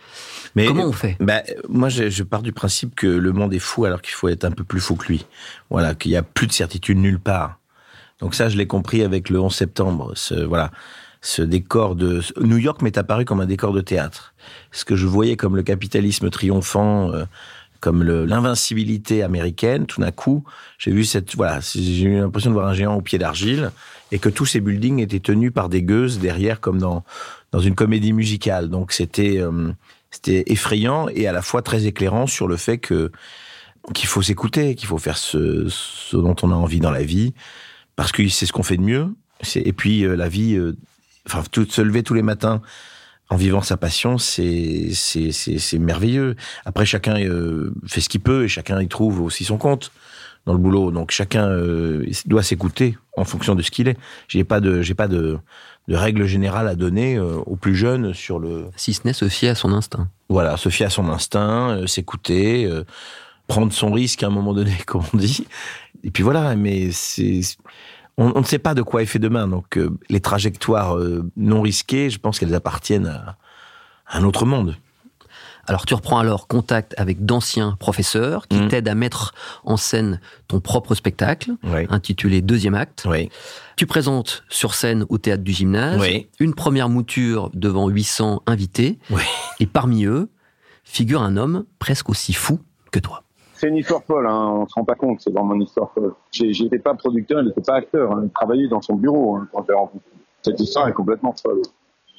[0.57, 1.17] Mais Comment on fait?
[1.21, 4.29] bah, moi, je, je pars du principe que le monde est fou alors qu'il faut
[4.29, 5.27] être un peu plus fou que lui.
[5.71, 7.59] Voilà, qu'il y a plus de certitude nulle part.
[8.21, 10.13] Donc ça, je l'ai compris avec le 11 septembre.
[10.15, 10.71] Ce, voilà,
[11.21, 14.35] ce décor de New York m'est apparu comme un décor de théâtre.
[14.71, 17.25] Ce que je voyais comme le capitalisme triomphant, euh,
[17.85, 19.85] comme l'invincibilité américaine.
[19.85, 20.43] Tout d'un coup,
[20.79, 23.73] j'ai vu cette voilà, j'ai eu l'impression de voir un géant au pied d'argile
[24.11, 27.05] et que tous ces buildings étaient tenus par des gueuses derrière, comme dans
[27.53, 28.71] dans une comédie musicale.
[28.71, 29.71] Donc c'était euh,
[30.11, 33.13] c'était effrayant et à la fois très éclairant sur le fait que
[33.93, 37.35] qu'il faut s'écouter, qu'il faut faire ce, ce dont on a envie dans la vie,
[37.97, 39.09] parce que c'est ce qu'on fait de mieux.
[39.57, 40.75] Et puis euh, la vie, euh,
[41.27, 42.63] enfin tout, se lever tous les matins
[43.31, 46.37] en vivant sa passion, c'est c'est c'est c'est merveilleux.
[46.65, 49.93] Après chacun euh, fait ce qu'il peut et chacun y trouve aussi son compte
[50.47, 50.91] dans le boulot.
[50.91, 53.97] Donc chacun euh, doit s'écouter en fonction de ce qu'il est.
[54.29, 55.39] J'ai pas de j'ai pas de
[55.89, 59.29] de règle générale à donner euh, aux plus jeunes sur le Si ce n'est se
[59.29, 60.09] fier à son instinct.
[60.29, 62.85] voilà, se fier à son instinct, euh, s'écouter, euh,
[63.47, 65.47] prendre son risque à un moment donné, comme on dit.
[66.03, 67.41] Et puis voilà, mais c'est
[68.19, 71.29] on, on ne sait pas de quoi est fait demain, donc euh, les trajectoires euh,
[71.37, 73.37] non risquées, je pense qu'elles appartiennent à,
[74.07, 74.77] à un autre monde.
[75.67, 78.69] Alors tu reprends alors contact avec d'anciens professeurs qui Mhm.
[78.69, 79.33] t'aident à mettre
[79.65, 83.07] en scène ton propre spectacle, Oui, intitulé Deuxième Acte.
[83.09, 83.31] oui,
[83.77, 88.99] Tu présentes sur scène au théâtre du gymnase oui, une première mouture devant 800 invités,
[89.59, 90.29] et parmi eux
[90.85, 92.61] figure un homme presque aussi fou
[92.93, 93.24] que toi.
[93.65, 96.13] C'est une histoire folle, hein, on se rend pas compte, c'est vraiment une histoire folle.
[96.31, 99.49] J'étais pas producteur, il n'était pas acteur, hein, il travaillait dans son bureau hein.
[100.43, 101.63] Cette histoire est complètement folle.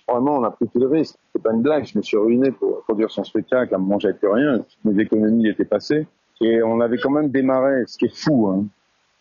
[0.07, 1.15] Vraiment, on a pris tout le risque.
[1.31, 3.75] C'est pas une blague, je me suis ruiné pour produire son spectacle.
[3.75, 6.07] À un moment, j'avais plus rien, mes économies étaient passées.
[6.41, 8.47] Et on avait quand même démarré, ce qui est fou.
[8.47, 8.65] Hein.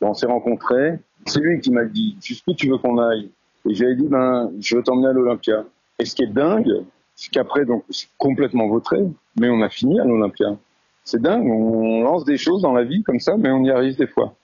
[0.00, 3.28] On s'est rencontrés, c'est lui qui m'a dit, jusqu'où tu veux qu'on aille?
[3.68, 5.66] Et j'avais dit, ben, je veux t'emmener à l'Olympia.
[5.98, 6.84] Et ce qui est dingue,
[7.14, 9.04] c'est qu'après, donc, c'est complètement vautré,
[9.38, 10.56] mais on a fini à l'Olympia.
[11.04, 13.96] C'est dingue, on lance des choses dans la vie comme ça, mais on y arrive
[13.96, 14.34] des fois.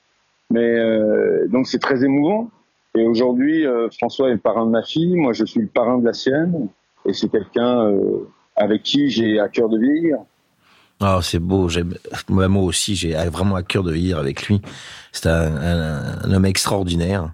[0.50, 2.50] Mais euh, donc c'est très émouvant.
[2.96, 5.98] Et aujourd'hui, euh, François est le parrain de ma fille, moi je suis le parrain
[5.98, 6.68] de la sienne,
[7.06, 10.18] et c'est quelqu'un euh, avec qui j'ai à cœur de vieillir.
[11.02, 11.68] Oh, c'est beau.
[12.28, 14.60] Moi, moi aussi, j'ai vraiment à cœur de vivre avec lui.
[15.12, 17.32] C'est un, un- un homme extraordinaire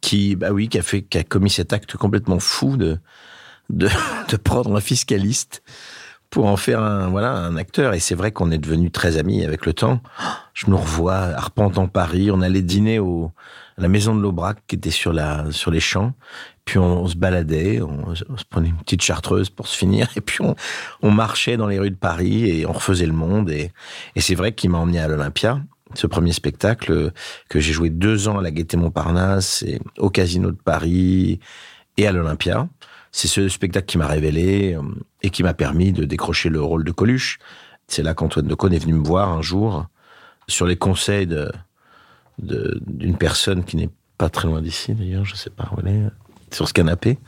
[0.00, 2.98] qui, bah oui, qui a fait, qui a commis cet acte complètement fou de
[3.68, 3.88] de,
[4.30, 5.62] de prendre un fiscaliste
[6.30, 7.92] pour en faire un voilà un acteur.
[7.94, 10.00] Et c'est vrai qu'on est devenus très amis avec le temps.
[10.54, 12.30] Je me revois arpentant Paris.
[12.30, 13.32] On allait dîner au
[13.76, 16.14] à la maison de l'Aubrac qui était sur la sur les champs.
[16.64, 20.20] Puis on, se baladait, on, on se prenait une petite chartreuse pour se finir, et
[20.20, 20.54] puis on,
[21.02, 23.50] on marchait dans les rues de Paris et on refaisait le monde.
[23.50, 23.72] Et,
[24.14, 25.60] et c'est vrai qu'il m'a emmené à l'Olympia,
[25.94, 27.10] ce premier spectacle
[27.48, 31.40] que j'ai joué deux ans à la Gaîté Montparnasse, et au Casino de Paris
[31.96, 32.68] et à l'Olympia.
[33.12, 34.82] C'est ce spectacle qui m'a révélé euh,
[35.22, 37.38] et qui m'a permis de décrocher le rôle de Coluche.
[37.86, 39.86] C'est là qu'Antoine Decaune est venu me voir un jour
[40.46, 41.28] sur les conseils
[42.38, 46.54] d'une personne qui n'est pas très loin d'ici d'ailleurs, je sais pas où elle est,
[46.54, 47.18] sur ce canapé.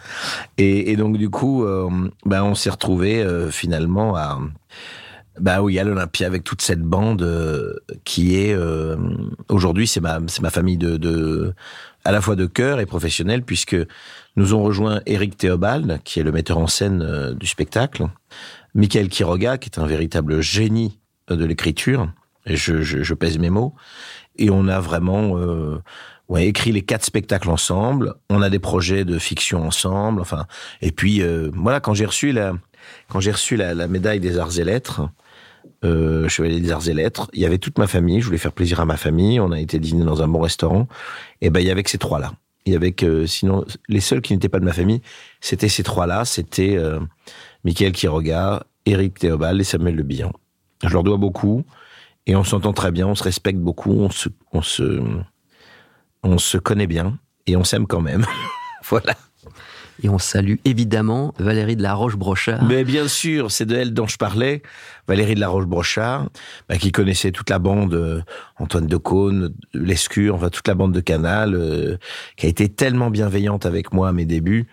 [0.58, 1.88] Et, donc du coup, euh,
[2.24, 4.38] bah, on s'est retrouvé finalement à
[5.40, 8.96] bah oui à l'Olympia avec toute cette bande euh, qui est euh,
[9.48, 11.54] aujourd'hui c'est ma c'est ma famille de, de
[12.04, 13.76] à la fois de cœur et professionnelle puisque
[14.36, 18.06] nous ont rejoint Éric Théobald qui est le metteur en scène euh, du spectacle,
[18.74, 20.98] Michael Quiroga qui est un véritable génie
[21.30, 22.10] euh, de l'écriture
[22.46, 23.74] et je, je, je pèse mes mots
[24.36, 25.78] et on a vraiment euh,
[26.28, 28.14] ouais, écrit les quatre spectacles ensemble.
[28.30, 30.20] On a des projets de fiction ensemble.
[30.20, 30.46] Enfin,
[30.80, 32.54] et puis euh, voilà, quand j'ai reçu la
[33.08, 35.08] quand j'ai reçu la, la, médaille des arts et lettres,
[35.84, 38.20] euh, chevalier des arts et lettres, il y avait toute ma famille.
[38.20, 39.38] Je voulais faire plaisir à ma famille.
[39.38, 40.88] On a été dîner dans un bon restaurant.
[41.40, 42.18] Et ben il y avait que ces trois
[42.66, 45.02] y avait que sinon les seuls qui n'étaient pas de ma famille,
[45.40, 46.24] c'était ces trois là.
[46.24, 47.00] C'était euh,
[47.64, 50.32] Michael Quiroga, Éric Théobald et Samuel Le Bihan.
[50.84, 51.64] Je leur dois beaucoup
[52.26, 55.02] et on s'entend très bien, on se respecte beaucoup, on se, on se,
[56.22, 58.24] on se connaît bien et on s'aime quand même.
[58.88, 59.14] voilà.
[60.02, 62.64] Et on salue évidemment Valérie de la Roche-Brochard.
[62.64, 64.62] Mais bien sûr, c'est de elle dont je parlais.
[65.06, 66.28] Valérie de la Roche-Brochard,
[66.68, 68.20] bah, qui connaissait toute la bande, euh,
[68.58, 71.96] Antoine Decaune, Lescure, enfin toute la bande de Canal, euh,
[72.36, 74.66] qui a été tellement bienveillante avec moi à mes débuts.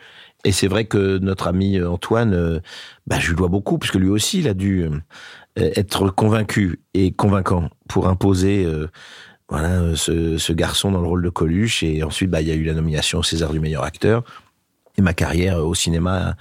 [0.46, 2.62] Et c'est vrai que notre ami euh, Antoine,
[3.06, 4.90] bah, je lui dois beaucoup, puisque lui aussi, il a dû
[5.56, 8.66] être convaincu et convaincant pour imposer
[9.50, 11.84] voilà ce, ce, garçon dans le rôle de Coluche.
[11.84, 14.24] Et ensuite, bah, il y a eu la nomination au César du meilleur acteur.
[15.00, 16.36] Et ma carrière au cinéma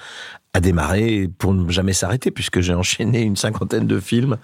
[0.52, 4.36] a démarré pour ne jamais s'arrêter puisque j'ai enchaîné une cinquantaine de films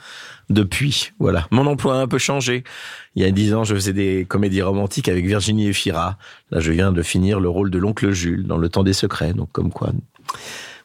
[0.51, 1.11] depuis.
[1.19, 1.49] Voilà.
[1.51, 2.63] Mon emploi a un peu changé.
[3.17, 6.17] Il y a dix ans, je faisais des comédies romantiques avec Virginie Efira.
[6.53, 9.33] Là, je viens de finir le rôle de l'oncle Jules dans Le Temps des Secrets.
[9.33, 9.91] Donc, comme quoi.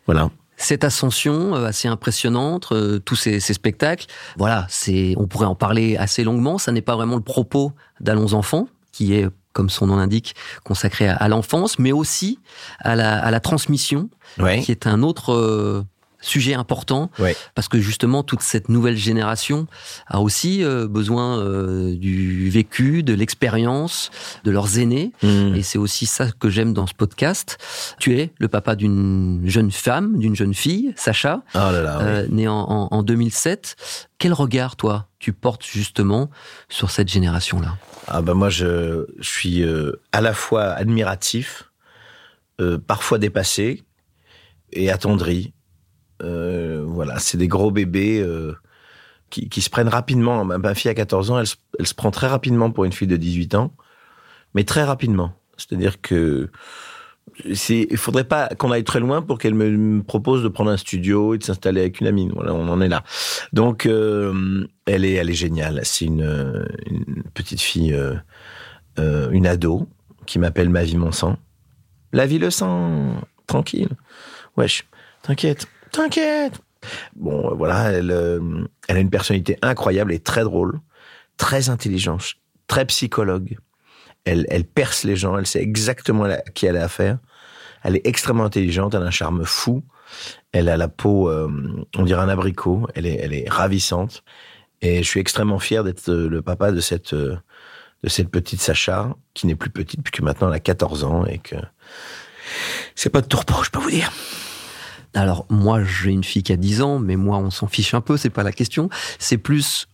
[0.07, 5.45] Voilà cette ascension euh, assez impressionnante, euh, tous ces, ces, spectacles, voilà, c'est, on pourrait
[5.45, 6.57] en parler assez longuement.
[6.57, 11.09] Ça n'est pas vraiment le propos d'Allons enfants, qui est comme son nom l'indique, consacré
[11.09, 12.39] à, l'enfance, mais aussi
[12.79, 15.83] à la, à la transmission, qui est un autre euh,
[16.21, 17.11] sujet important,
[17.55, 19.67] parce que justement toute cette nouvelle génération
[20.07, 24.11] a aussi euh, besoin euh, du vécu, de l'expérience
[24.45, 25.55] de leurs aînés, mmh.
[25.55, 27.57] et c'est aussi ça que j'aime dans ce podcast.
[27.99, 32.61] Tu es le papa d'une jeune femme, d'une jeune fille, Sacha, oh là née en,
[32.61, 34.07] en, en 2007.
[34.19, 36.29] Quel regard, toi, tu portes justement
[36.69, 37.75] sur cette génération-là?
[38.11, 41.71] Ah ben moi, je, suis euh, à la fois admiratif,
[42.59, 43.83] euh, parfois dépassé
[44.73, 45.53] et attendri.
[46.21, 48.25] Euh, voilà, c'est des gros bébés
[49.29, 50.43] qui, se prennent rapidement.
[50.43, 53.17] Ma, fille a 14 ans, elle, elle, se prend très rapidement pour une fille de
[53.17, 53.73] 18 ans,
[54.55, 55.33] mais très rapidement.
[55.57, 56.49] C'est-à-dire que
[57.45, 61.33] il faudrait pas qu'on aille très loin pour qu'elle me propose de prendre un studio
[61.33, 62.29] et de s'installer avec une amie.
[62.33, 63.03] Voilà, on en est là.
[63.53, 65.81] Donc, euh, elle est, elle est géniale.
[65.83, 66.67] C'est une,
[67.33, 68.15] petite fille, euh,
[68.99, 69.87] euh, une ado
[70.25, 71.37] qui m'appelle Ma vie, mon sang.
[72.11, 73.89] La vie, le sang, tranquille.
[74.57, 74.85] Wesh,
[75.21, 76.59] t'inquiète, t'inquiète.
[77.15, 80.79] Bon, voilà, elle a une personnalité incroyable et très drôle,
[81.37, 82.35] très intelligente,
[82.67, 83.57] très psychologue
[84.25, 87.17] elle, perce les gens, elle sait exactement qui elle a affaire.
[87.83, 89.83] Elle est extrêmement intelligente, elle a un charme fou.
[90.51, 91.49] Elle a la peau, euh,
[91.95, 92.87] on dirait un abricot.
[92.95, 94.23] Elle est, elle est ravissante.
[94.81, 97.37] Et je suis extrêmement fier d'être euh, le papa de cette, euh,
[98.03, 101.39] de cette petite Sacha, qui n'est plus petite puisque maintenant elle a 14 ans et
[101.39, 101.55] que
[102.95, 104.11] c'est pas de tout repos, je peux vous dire.
[105.13, 108.01] Alors moi j'ai une fille qui a 10 ans, mais moi on s'en fiche un
[108.01, 108.89] peu, c'est pas la question.
[109.17, 109.88] C'est plus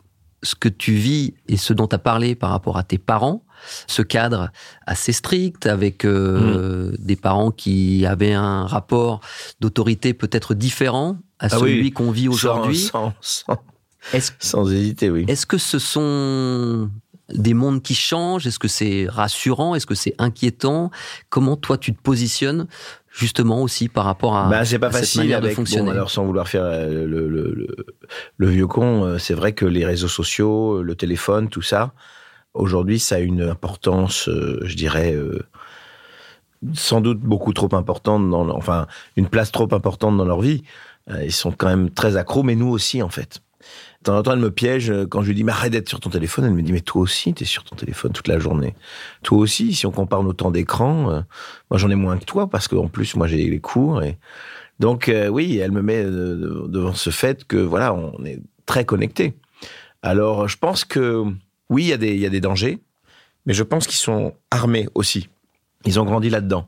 [0.45, 3.43] ce que tu vis et ce dont tu as parlé par rapport à tes parents,
[3.87, 4.51] ce cadre
[4.85, 6.97] assez strict avec euh, mmh.
[6.99, 9.21] des parents qui avaient un rapport
[9.59, 12.77] d'autorité peut-être différent à ah celui qu'on vit aujourd'hui.
[12.77, 13.57] Sans, sans,
[14.39, 15.25] sans, hésiter, oui.
[15.27, 16.89] Est-ce que ce sont
[17.29, 18.45] des mondes qui changent?
[18.45, 19.75] Est-ce que c'est rassurant?
[19.75, 20.91] Est-ce que c'est inquiétant?
[21.29, 22.67] Comment toi tu te positionnes
[23.15, 25.85] justement aussi par rapport à, bah, c'est pas facile manière avec, de fonctionner.
[25.85, 27.75] Bon, alors sans vouloir faire euh, le, le, le,
[28.37, 31.93] le vieux con, euh, c'est vrai que les réseaux sociaux, le téléphone, tout ça,
[32.53, 35.15] aujourd'hui, ça a une importance, euh, je dirais,
[36.73, 40.63] sans doute beaucoup trop importante, dans, enfin, une place trop importante dans leur vie.
[41.23, 43.41] Ils sont quand même très accros, mais nous aussi, en fait
[44.05, 45.99] temps en temps, elle me piège euh, quand je lui dis, mais arrête d'être sur
[45.99, 46.45] ton téléphone.
[46.45, 48.75] Elle me dit, mais toi aussi, t'es sur ton téléphone toute la journée.
[49.23, 51.21] Toi aussi, si on compare nos temps d'écran, euh,
[51.69, 54.01] moi j'en ai moins que toi parce qu'en plus, moi j'ai les cours.
[54.03, 54.17] Et...
[54.79, 59.35] Donc euh, oui, elle me met devant ce fait que voilà, on est très connecté.
[60.01, 61.23] Alors je pense que
[61.69, 62.79] oui, il y a des, y a des dangers,
[63.45, 65.29] mais je pense qu'ils sont armés aussi.
[65.85, 66.67] Ils ont grandi là-dedans.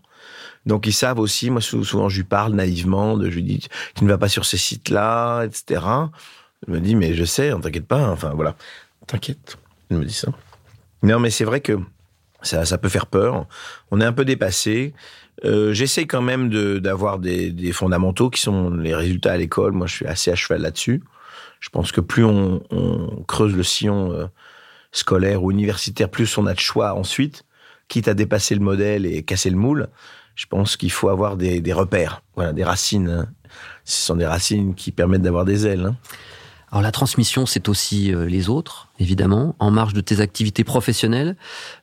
[0.65, 4.03] Donc ils savent aussi, moi souvent je lui parle naïvement, de, je lui dis, tu
[4.03, 5.81] ne vas pas sur ces sites-là, etc.
[6.65, 8.09] Elle me dit, mais je sais, on t'inquiète pas.
[8.09, 8.55] Enfin, voilà.
[9.05, 9.57] T'inquiète.
[9.89, 10.29] Elle me dit ça.
[11.03, 11.79] Non, mais c'est vrai que
[12.41, 13.45] ça, ça peut faire peur.
[13.91, 14.93] On est un peu dépassé.
[15.45, 19.73] Euh, J'essaie quand même d'avoir des, des, fondamentaux qui sont les résultats à l'école.
[19.73, 21.03] Moi, je suis assez à cheval là-dessus.
[21.59, 22.61] Je pense que plus on,
[23.27, 24.27] creuse le sillon euh,
[24.91, 27.43] scolaire ou universitaire, plus on a de choix ensuite,
[27.87, 29.87] quitte à dépasser le modèle et casser le moule.
[30.35, 33.09] Je pense qu'il faut avoir des, des repères, voilà, des racines.
[33.09, 33.27] Hein.
[33.85, 35.85] Ce sont des racines qui permettent d'avoir des ailes.
[35.85, 35.95] Hein.
[36.69, 39.55] Alors la transmission, c'est aussi euh, les autres, évidemment.
[39.59, 41.37] En marge de tes activités professionnelles,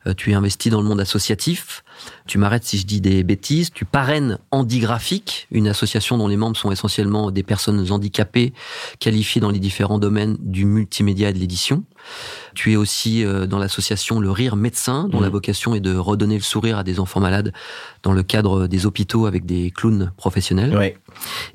[0.07, 1.85] euh, tu es investi dans le monde associatif.
[2.27, 3.71] Tu m'arrêtes si je dis des bêtises.
[3.73, 8.53] Tu parraines Handigraphique, une association dont les membres sont essentiellement des personnes handicapées
[8.99, 11.85] qualifiées dans les différents domaines du multimédia et de l'édition.
[12.55, 16.37] Tu es aussi euh, dans l'association Le Rire Médecin, dont la vocation est de redonner
[16.37, 17.53] le sourire à des enfants malades
[18.03, 20.77] dans le cadre des hôpitaux avec des clowns professionnels.
[20.77, 20.99] Ouais.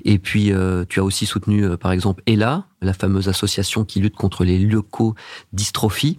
[0.04, 4.00] Et puis, euh, tu as aussi soutenu, euh, par exemple, ELA, la fameuse association qui
[4.00, 6.18] lutte contre les leucodystrophies.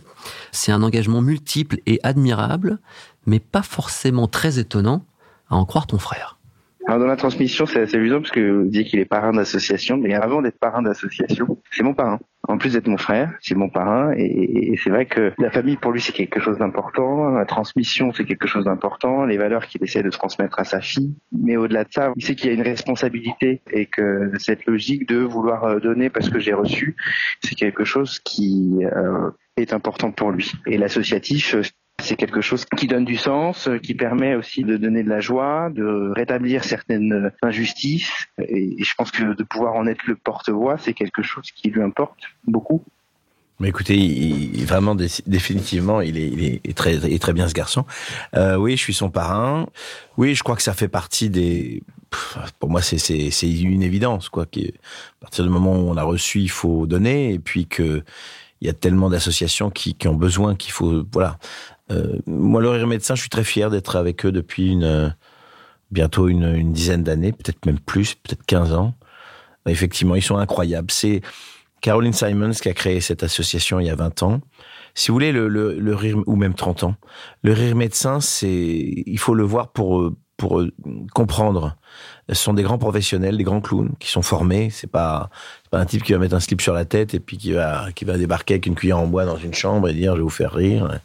[0.51, 2.79] C'est un engagement multiple et admirable,
[3.25, 5.05] mais pas forcément très étonnant,
[5.49, 6.37] à en croire ton frère.
[6.87, 9.97] Alors dans la transmission, c'est assez amusant parce que vous dites qu'il est parrain d'association,
[9.97, 12.19] mais avant d'être parrain d'association, c'est mon parrain.
[12.47, 15.91] En plus d'être mon frère, c'est mon parrain, et, c'est vrai que la famille pour
[15.91, 20.01] lui c'est quelque chose d'important, la transmission c'est quelque chose d'important, les valeurs qu'il essaie
[20.01, 22.63] de transmettre à sa fille, mais au-delà de ça, il sait qu'il y a une
[22.63, 26.95] responsabilité et que cette logique de vouloir euh, donner parce que j'ai reçu,
[27.43, 30.51] c'est quelque chose qui euh, est important pour lui.
[30.65, 31.55] Et l'associatif,
[32.01, 35.19] c'est quelque chose qui donne du sens, euh, qui permet aussi de donner de la
[35.19, 38.11] joie, de rétablir certaines injustices.
[38.39, 41.81] Et je pense que de pouvoir en être le porte-voix, c'est quelque chose qui lui
[41.81, 42.83] importe beaucoup.
[43.61, 47.85] Mais écoutez, vraiment définitivement, il est, très, très bien ce garçon.
[48.35, 49.67] Euh, oui, je suis son parrain.
[50.17, 51.83] Oui, je crois que ça fait partie des.
[52.59, 54.43] Pour moi, c'est une évidence quoi.
[54.43, 58.03] À partir du moment où on a reçu, il faut donner, et puis que
[58.61, 61.37] il y a tellement d'associations qui, qui ont besoin qu'il faut voilà
[61.91, 65.09] euh, moi, le Rire Médecin, je suis très fier d'être avec eux depuis une, euh,
[65.91, 68.93] bientôt une, dizaine d'années, peut-être même plus, peut-être 15 ans.
[69.67, 70.91] Effectivement, ils sont incroyables.
[70.91, 71.21] C'est
[71.81, 74.41] Caroline Simons qui a créé cette association il y a 20 ans.
[74.93, 76.95] Si vous voulez, le, le, rire, ou même 30 ans,
[77.43, 80.63] le rire médecin, c'est, il faut le voir pour, pour
[81.13, 81.75] comprendre.
[82.29, 84.69] Ce sont des grands professionnels, des grands clowns qui sont formés.
[84.71, 85.29] C'est pas,
[85.69, 87.91] pas un type qui va mettre un slip sur la tête et puis qui va,
[87.93, 90.23] qui va débarquer avec une cuillère en bois dans une chambre et dire je vais
[90.23, 90.99] vous faire rire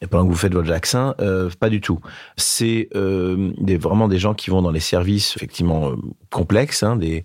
[0.00, 2.00] et pendant que vous faites votre vaccin, euh, pas du tout.
[2.36, 5.96] C'est euh, des, vraiment des gens qui vont dans les services effectivement euh,
[6.30, 7.24] complexes, hein, des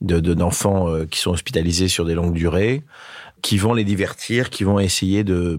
[0.00, 2.82] de d'enfants euh, qui sont hospitalisés sur des longues durées,
[3.42, 5.58] qui vont les divertir, qui vont essayer de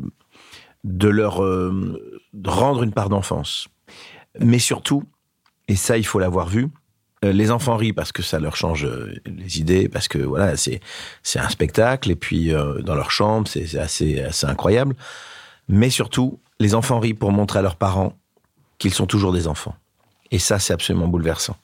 [0.84, 3.67] de leur euh, rendre une part d'enfance.
[4.39, 5.04] Mais surtout,
[5.70, 6.68] et ça il faut l'avoir vu,
[7.24, 8.88] les enfants rient parce que ça leur change
[9.26, 10.80] les idées, parce que voilà, c'est
[11.24, 14.96] c'est un spectacle et puis dans leur chambre, c'est assez assez incroyable.
[15.68, 18.18] Mais surtout, les enfants rient pour montrer à leurs parents
[18.80, 19.76] qu'ils sont toujours des enfants.
[20.32, 21.58] Et ça, c'est absolument bouleversant.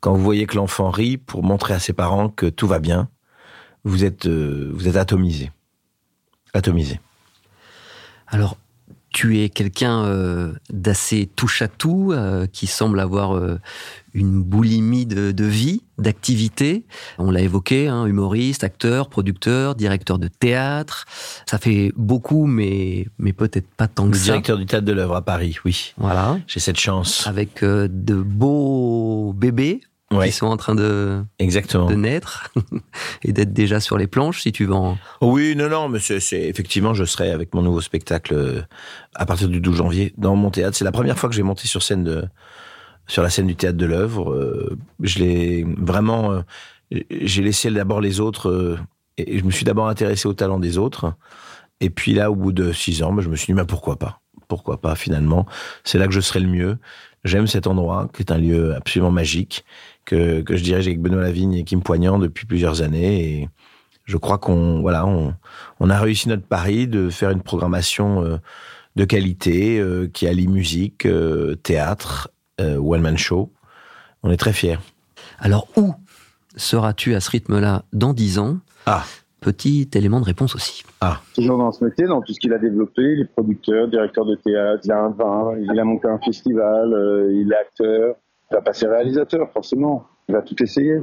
[0.00, 3.08] Quand vous voyez que l'enfant rit pour montrer à ses parents que tout va bien,
[3.84, 5.50] vous êtes, euh, vous êtes atomisé.
[6.54, 7.00] Atomisé.
[8.26, 8.56] Alors,
[9.10, 13.58] tu es quelqu'un euh, d'assez touche à tout, euh, qui semble avoir euh,
[14.12, 16.84] une boulimie de, vie, d'activité.
[17.18, 21.06] On l'a évoqué, hein, humoriste, acteur, producteur, directeur de théâtre.
[21.46, 24.24] Ça fait beaucoup, mais mais peut-être pas tant que ça.
[24.24, 25.94] Directeur du théâtre de l'œuvre à Paris, oui.
[25.96, 26.38] Voilà.
[26.46, 27.26] J'ai cette chance.
[27.26, 31.86] Avec de beaux bébés qui sont en train de, Exactement.
[31.86, 32.52] de naître
[33.24, 34.96] et d'être déjà sur les planches, si tu veux en...
[35.20, 38.62] Oui, non, non, mais c'est, effectivement, je serai avec mon nouveau spectacle euh,
[39.14, 40.76] à partir du 12 janvier dans mon théâtre.
[40.76, 42.24] C'est la première fois que j'ai monté sur scène de,
[43.08, 44.32] sur la scène du théâtre de l'œuvre.
[44.32, 46.40] Euh, je l'ai vraiment, euh,
[47.10, 48.78] j'ai laissé d'abord les autres
[49.18, 51.14] et je me suis d'abord intéressé au talent des autres.
[51.80, 53.96] Et puis là, au bout de six ans, ben, je me suis dit, mais pourquoi
[53.96, 54.20] pas?
[54.48, 55.46] Pourquoi pas finalement?
[55.84, 56.78] C'est là que je serai le mieux.
[57.24, 59.64] J'aime cet endroit, qui est un lieu absolument magique
[60.06, 63.42] que, que je dirige avec Benoît Lavigne et Kim Poignant depuis plusieurs années.
[63.42, 63.48] Et
[64.04, 65.34] je crois qu'on voilà, on,
[65.80, 68.36] on, a réussi notre pari de faire une programmation euh,
[68.94, 73.52] de qualité euh, qui allie musique, euh, théâtre, one man show.
[74.22, 74.78] On est très fiers.
[75.38, 75.92] Alors où
[76.56, 78.58] seras-tu à ce rythme-là dans dix ans?
[78.86, 79.04] Ah.
[79.40, 80.82] Petit élément de réponse aussi.
[81.02, 81.20] Ah.
[81.34, 84.34] Toujours dans ce métier, dans tout ce qu'il a développé, il est producteur, directeur de
[84.36, 86.88] théâtre, il a un vin, il a monté un festival,
[87.30, 88.16] il est acteur,
[88.54, 90.06] va passer réalisateur, forcément.
[90.28, 91.00] Il va tout essayer.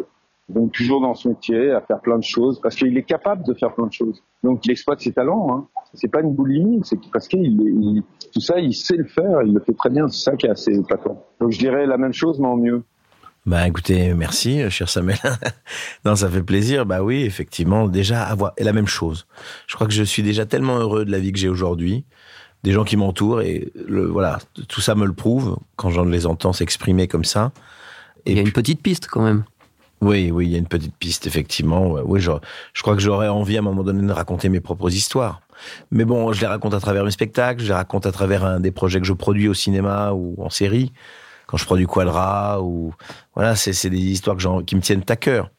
[0.49, 3.53] Donc toujours dans ce métier, à faire plein de choses, parce qu'il est capable de
[3.53, 4.21] faire plein de choses.
[4.43, 5.47] Donc il exploite ses talents.
[5.51, 5.67] Hein.
[5.93, 8.03] C'est pas une boulimie, c'est parce qu'il il,
[8.33, 10.07] tout ça, il sait le faire, il le fait très bien.
[10.09, 11.23] C'est ça qui est assez épatant.
[11.39, 12.83] Donc je dirais la même chose, mais en mieux.
[13.45, 15.17] Bah écoutez, merci, cher Samuel.
[16.05, 16.85] non, ça fait plaisir.
[16.85, 19.27] Bah oui, effectivement, déjà avoir la même chose.
[19.67, 22.05] Je crois que je suis déjà tellement heureux de la vie que j'ai aujourd'hui
[22.63, 26.25] des gens qui m'entourent et le, voilà, tout ça me le prouve quand j'en les
[26.25, 27.51] entends s'exprimer comme ça.
[28.25, 29.43] Et il y a une petite piste quand même.
[30.01, 31.95] Oui, oui, il y a une petite piste effectivement.
[32.05, 32.31] Oui, je,
[32.73, 35.41] je crois que j'aurais envie à un moment donné de raconter mes propres histoires.
[35.91, 38.59] Mais bon, je les raconte à travers mes spectacles, je les raconte à travers un
[38.59, 40.91] des projets que je produis au cinéma ou en série.
[41.47, 42.93] Quand je produis Quadra ou
[43.35, 45.49] voilà, c'est des histoires que qui me tiennent à cœur.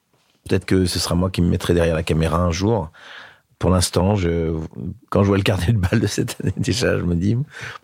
[0.48, 2.90] Peut-être que ce sera moi qui me mettrai derrière la caméra un jour.
[3.58, 4.54] Pour l'instant, je,
[5.10, 7.36] quand je vois le carnet de balles de cette année déjà, je me dis,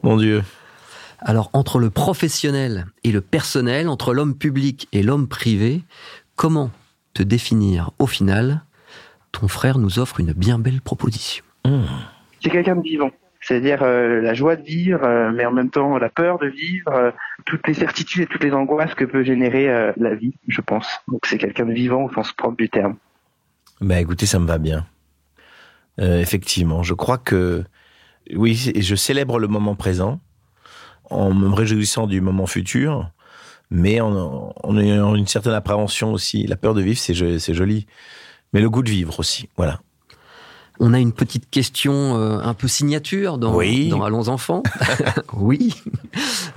[0.02, 0.42] mon Dieu.
[1.20, 5.82] Alors, entre le professionnel et le personnel, entre l'homme public et l'homme privé,
[6.34, 6.70] comment
[7.14, 8.62] te définir au final?
[9.32, 11.44] Ton frère nous offre une bien belle proposition.
[11.64, 11.82] Mmh.
[12.42, 13.10] C'est quelqu'un de vivant.
[13.42, 16.92] C'est-à-dire euh, la joie de vivre, euh, mais en même temps la peur de vivre,
[16.92, 17.10] euh,
[17.46, 20.86] toutes les certitudes et toutes les angoisses que peut générer euh, la vie, je pense.
[21.08, 22.96] Donc c'est quelqu'un de vivant au sens propre du terme.
[23.80, 24.86] Bah écoutez, ça me va bien.
[26.00, 27.64] Euh, effectivement, je crois que
[28.34, 30.20] oui, je célèbre le moment présent
[31.10, 33.10] en me réjouissant du moment futur,
[33.70, 36.46] mais en, ayant une certaine appréhension aussi.
[36.46, 37.14] La peur de vivre, c'est
[37.54, 37.86] joli,
[38.52, 39.48] mais le goût de vivre aussi.
[39.56, 39.80] Voilà.
[40.82, 43.90] On a une petite question euh, un peu signature dans, Oui.
[43.90, 44.62] dans Allons enfants.
[45.34, 45.74] oui.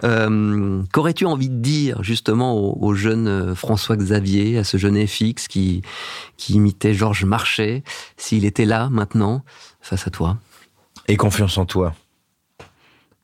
[0.06, 5.06] Euh, Qu'aurais-tu envie de dire justement au, au jeune euh, François Xavier, à ce jeune
[5.06, 5.82] FX qui,
[6.38, 7.84] qui imitait Georges Marchais,
[8.16, 9.44] s'il était là maintenant
[9.82, 10.38] face à toi?
[11.10, 11.94] Et confiance en toi.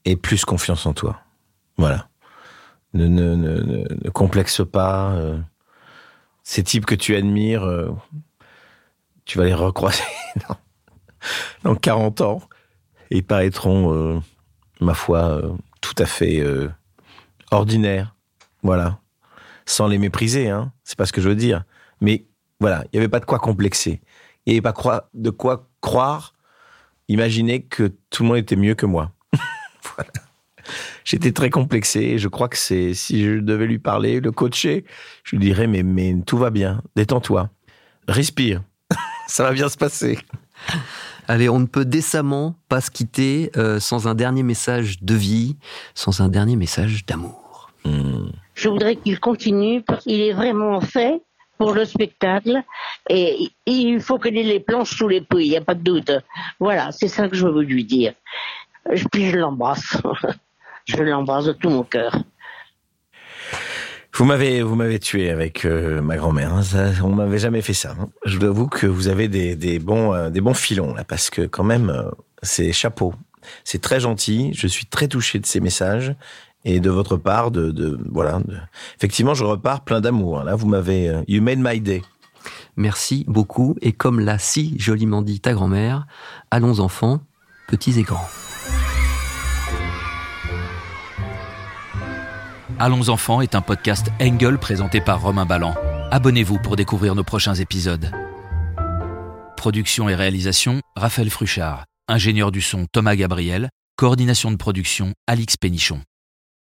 [0.04, 1.22] Et plus confiance en toi.
[1.78, 2.10] Voilà.
[2.94, 5.12] Ne, ne, ne, ne, ne complexe pas.
[5.14, 5.38] euh,
[6.44, 7.66] ces types que tu admires,
[9.26, 10.04] tu vas les recroiser
[11.64, 12.42] dans 40 ans.
[13.12, 14.20] Et paraîtront, euh,
[14.82, 15.52] ma foi, euh,
[15.82, 16.70] tout à fait euh,
[17.52, 18.16] ordinaires.
[18.62, 19.00] Voilà.
[19.66, 20.72] Sans les mépriser, hein.
[20.84, 21.64] C'est pas ce que je veux dire.
[22.02, 22.26] Mais
[22.60, 24.02] voilà, il n'y avait pas de quoi complexer.
[24.46, 26.34] Il n'y avait pas de quoi croire
[27.10, 29.12] imaginer que tout le monde était mieux que moi.
[29.96, 30.12] voilà.
[31.04, 34.86] J'étais très complexé et je crois que c'est si je devais lui parler, le coacher,
[35.24, 37.50] je lui dirais mais mais tout va bien, détends-toi,
[38.08, 38.62] respire,
[39.28, 40.20] ça va bien se passer.
[41.30, 45.58] Allez, on ne peut décemment pas se quitter euh, sans un dernier message de vie,
[45.94, 47.70] sans un dernier message d'amour.
[48.56, 51.22] Je voudrais qu'il continue parce qu'il est vraiment fait
[51.60, 52.64] pour le spectacle
[53.12, 55.84] et il faut qu'il ait les planches sous les pouilles, il n'y a pas de
[55.84, 56.12] doute.
[56.60, 58.14] Voilà, c'est ça que je veux lui dire.
[59.12, 59.98] Puis je l'embrasse.
[60.86, 62.18] Je l'embrasse de tout mon cœur.
[64.14, 66.54] Vous m'avez vous m'avez tué avec euh, ma grand-mère.
[66.54, 66.92] hein.
[67.04, 67.96] On m'avait jamais fait ça.
[68.00, 68.10] hein.
[68.26, 71.30] Je dois avouer que vous avez des, des bons euh, des bons filons là parce
[71.30, 72.10] que quand même euh,
[72.42, 73.14] c'est chapeau.
[73.64, 74.52] C'est très gentil.
[74.54, 76.14] Je suis très touché de ces messages
[76.66, 78.42] et de votre part de, de voilà.
[78.98, 80.42] Effectivement, je repars plein d'amour.
[80.42, 80.44] hein.
[80.44, 82.02] Là, vous m'avez euh, you made my day.
[82.76, 86.08] Merci beaucoup et comme l'a si joliment dit ta grand-mère,
[86.52, 87.22] allons enfants,
[87.68, 88.28] petits et grands.
[92.82, 95.76] Allons enfants est un podcast Engel présenté par Romain Ballan.
[96.12, 98.10] Abonnez-vous pour découvrir nos prochains épisodes.
[99.58, 101.84] Production et réalisation, Raphaël Fruchard.
[102.08, 103.68] Ingénieur du son, Thomas Gabriel.
[103.98, 106.00] Coordination de production, Alix Pénichon.